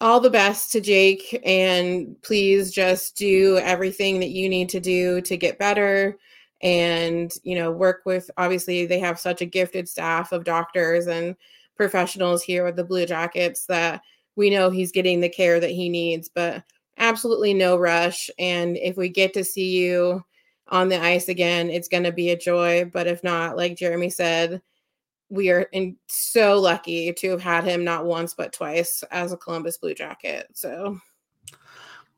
[0.00, 5.22] all the best to Jake, and please just do everything that you need to do
[5.22, 6.18] to get better
[6.62, 11.36] and you know work with obviously they have such a gifted staff of doctors and
[11.76, 14.00] professionals here with the blue jackets that
[14.36, 16.64] we know he's getting the care that he needs but
[16.98, 20.24] absolutely no rush and if we get to see you
[20.68, 24.10] on the ice again it's going to be a joy but if not like jeremy
[24.10, 24.60] said
[25.28, 29.36] we are in so lucky to have had him not once but twice as a
[29.36, 30.46] Columbus Blue Jacket.
[30.54, 30.98] So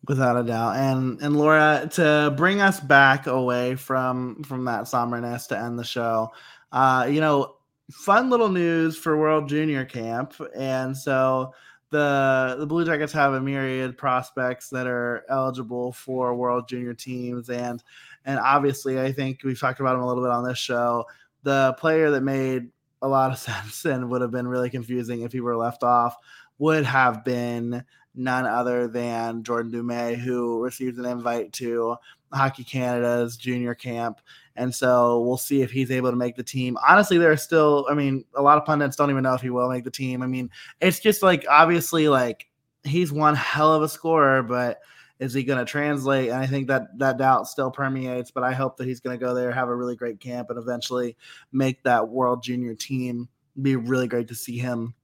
[0.07, 5.47] without a doubt and and laura to bring us back away from from that somberness
[5.47, 6.31] to end the show
[6.71, 7.57] uh you know
[7.91, 11.53] fun little news for world junior camp and so
[11.91, 17.49] the the blue jackets have a myriad prospects that are eligible for world junior teams.
[17.51, 17.83] And
[18.25, 21.05] and obviously i think we've talked about them a little bit on this show.
[21.45, 22.69] The player that made
[23.03, 26.17] a lot of sense and would have been really confusing if he were left off
[26.59, 27.85] would have been
[28.15, 31.97] none other than Jordan Dumais, who received an invite to
[32.33, 34.21] Hockey Canada's junior camp.
[34.57, 36.77] And so we'll see if he's able to make the team.
[36.87, 39.51] Honestly, there are still, I mean, a lot of pundits don't even know if he
[39.51, 40.23] will make the team.
[40.23, 40.51] I mean,
[40.81, 42.49] it's just like obviously like
[42.83, 44.81] he's one hell of a scorer, but
[45.19, 46.29] is he going to translate?
[46.29, 49.25] And I think that that doubt still permeates, but I hope that he's going to
[49.25, 51.17] go there, have a really great camp, and eventually
[51.53, 53.29] make that world junior team.
[53.61, 54.95] Be really great to see him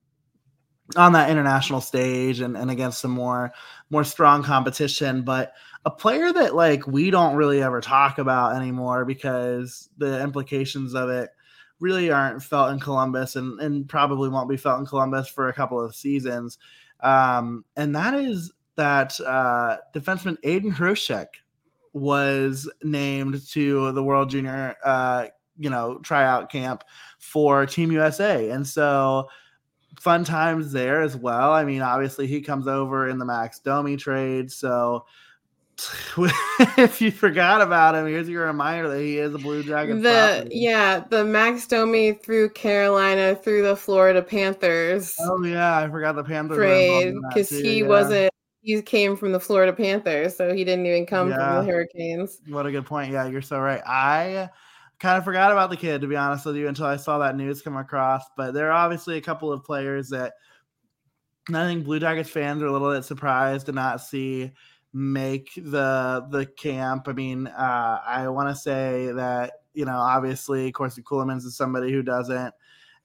[0.97, 3.53] on that international stage and, and against some more
[3.91, 5.23] more strong competition.
[5.23, 5.55] But
[5.85, 11.11] a player that like we don't really ever talk about anymore because the implications of
[11.11, 11.31] it
[11.81, 15.53] really aren't felt in Columbus and, and probably won't be felt in Columbus for a
[15.53, 16.59] couple of seasons.
[17.01, 21.27] Um, and that is that uh, defenseman Aidan Hreschuk
[21.93, 25.27] was named to the World Junior, uh,
[25.59, 26.83] you know, tryout camp
[27.19, 29.29] for Team USA, and so
[30.01, 31.53] fun times there as well.
[31.53, 35.07] I mean, obviously he comes over in the Max Domi trade, so
[36.79, 40.03] if you forgot about him, here's your reminder that he is a Blue Jacket.
[40.03, 40.57] The property.
[40.57, 45.17] yeah, the Max Domi through Carolina through the Florida Panthers.
[45.21, 47.87] Oh yeah, I forgot the Panthers trade because he yeah.
[47.87, 48.31] wasn't
[48.65, 51.37] he came from the Florida Panthers, so he didn't even come yeah.
[51.37, 52.41] from the Hurricanes.
[52.49, 53.13] What a good point.
[53.13, 53.83] Yeah, you're so right.
[53.87, 54.49] I
[55.01, 57.37] kind of forgot about the kid, to be honest with you, until I saw that
[57.37, 58.25] news come across.
[58.37, 60.33] But there are obviously a couple of players that
[61.51, 64.53] I think Blue Jackets fans are a little bit surprised to not see
[64.95, 67.09] make the the camp.
[67.09, 71.93] I mean, uh, I want to say that you know, obviously, Corson Ceulemans is somebody
[71.93, 72.55] who doesn't.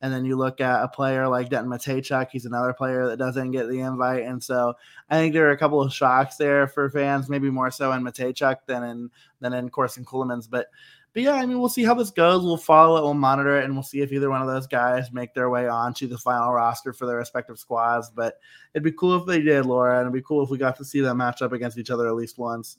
[0.02, 3.52] And then you look at a player like Denton Mateychuk, he's another player that doesn't
[3.52, 4.24] get the invite.
[4.24, 4.76] And so
[5.10, 8.02] I think there are a couple of shocks there for fans, maybe more so in
[8.02, 9.10] Mateychuk than in
[9.42, 10.50] than in Corson Ceulemans.
[10.50, 10.68] But
[11.14, 12.44] but yeah, I mean, we'll see how this goes.
[12.44, 15.12] We'll follow it, we'll monitor it, and we'll see if either one of those guys
[15.12, 18.10] make their way onto the final roster for their respective squads.
[18.10, 18.40] But
[18.74, 20.86] it'd be cool if they did, Laura, and it'd be cool if we got to
[20.86, 22.78] see them match up against each other at least once.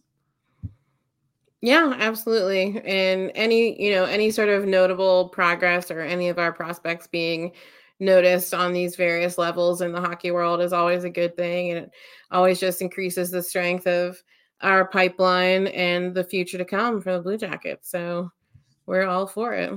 [1.60, 2.80] Yeah, absolutely.
[2.86, 7.52] And any, you know, any sort of notable progress or any of our prospects being
[7.98, 11.70] noticed on these various levels in the hockey world is always a good thing.
[11.70, 11.90] And it
[12.30, 14.22] always just increases the strength of
[14.62, 17.90] our pipeline and the future to come for the Blue Jackets.
[17.90, 18.30] So
[18.86, 19.72] we're all for it.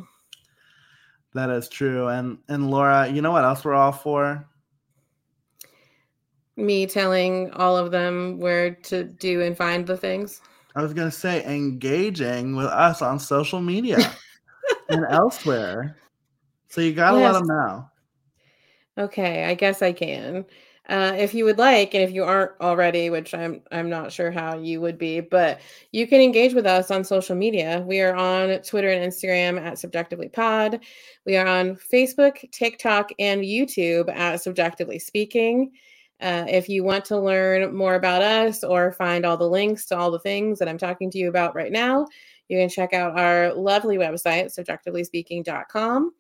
[1.34, 2.08] That is true.
[2.08, 4.46] And and Laura, you know what else we're all for?
[6.56, 10.42] Me telling all of them where to do and find the things.
[10.76, 14.14] I was gonna say engaging with us on social media
[14.90, 15.98] and elsewhere.
[16.70, 17.34] So you gotta yes.
[17.34, 17.90] let them know.
[18.98, 20.46] Okay, I guess I can.
[20.90, 24.32] Uh, if you would like, and if you aren't already, which I'm I'm not sure
[24.32, 25.62] how you would be, but
[25.94, 27.82] you can engage with us on social media.
[27.88, 30.82] We are on Twitter and Instagram at CBJectively Pod.
[31.26, 35.72] We are on Facebook, TikTok, and YouTube at CBJectively Speaking.
[36.20, 39.98] Uh, if you want to learn more about us or find all the links to
[39.98, 42.08] all the things that I'm talking to you about right now,
[42.50, 46.12] you can check out our lovely website, cbjectivelyspeaking.com.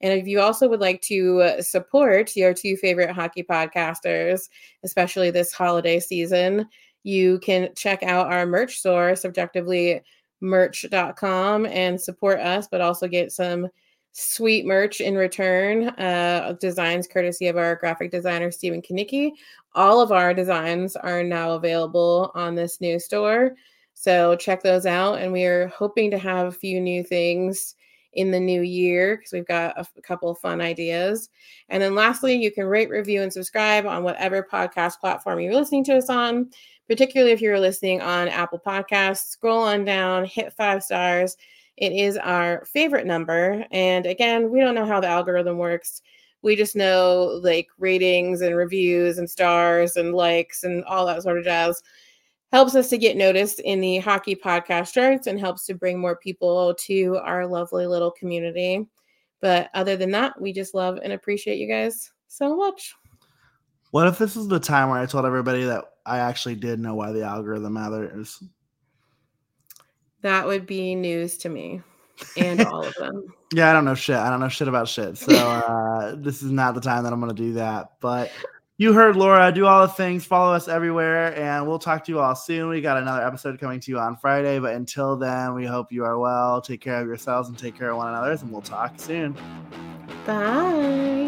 [0.00, 4.48] And if you also would like to support your two favorite hockey podcasters,
[4.84, 6.66] especially this holiday season,
[7.02, 13.68] you can check out our merch store, cbjectivelymerch.com, and support us, but also get some
[14.12, 15.88] sweet merch in return.
[15.90, 19.30] Uh, designs courtesy of our graphic designer, Stephen Kanicki.
[19.74, 23.54] All of our designs are now available on this new store.
[23.94, 25.20] So check those out.
[25.20, 27.74] And we are hoping to have a few new things
[28.14, 31.28] in the new year because we've got a, couple of fun ideas.
[31.68, 35.84] And then lastly, you can rate, review, and subscribe on whatever podcast platform you're listening
[35.84, 36.50] to us on,
[36.88, 39.26] particularly if you're listening on Apple Podcasts.
[39.26, 41.36] Scroll on down, hit five stars
[41.78, 43.64] it is our favorite number.
[43.70, 46.02] And again, we don't know how the algorithm works.
[46.42, 51.38] We just know like ratings and reviews and stars and likes and all that sort
[51.38, 51.82] of jazz
[52.52, 56.16] helps us to get noticed in the hockey podcast charts and helps to bring more
[56.16, 58.86] people to our lovely little community.
[59.40, 62.94] But other than that, we just love and appreciate you guys so much.
[63.90, 66.94] What if this is the time where I told everybody that I actually did know
[66.94, 68.42] why the algorithm matters?
[70.22, 71.82] That would be news to me
[72.36, 73.24] and all of them.
[73.54, 74.16] yeah, I don't know shit.
[74.16, 75.16] I don't know shit about shit.
[75.16, 77.92] So uh, this is not the time that I'm going to do that.
[78.00, 78.30] But
[78.78, 79.52] you heard Laura.
[79.52, 80.24] Do all the things.
[80.24, 82.68] Follow us everywhere, and we'll talk to you all soon.
[82.68, 84.58] We got another episode coming to you on Friday.
[84.60, 86.62] But until then, we hope you are well.
[86.62, 89.36] Take care of yourselves and take care of one another, and we'll talk soon.
[90.24, 91.27] Bye.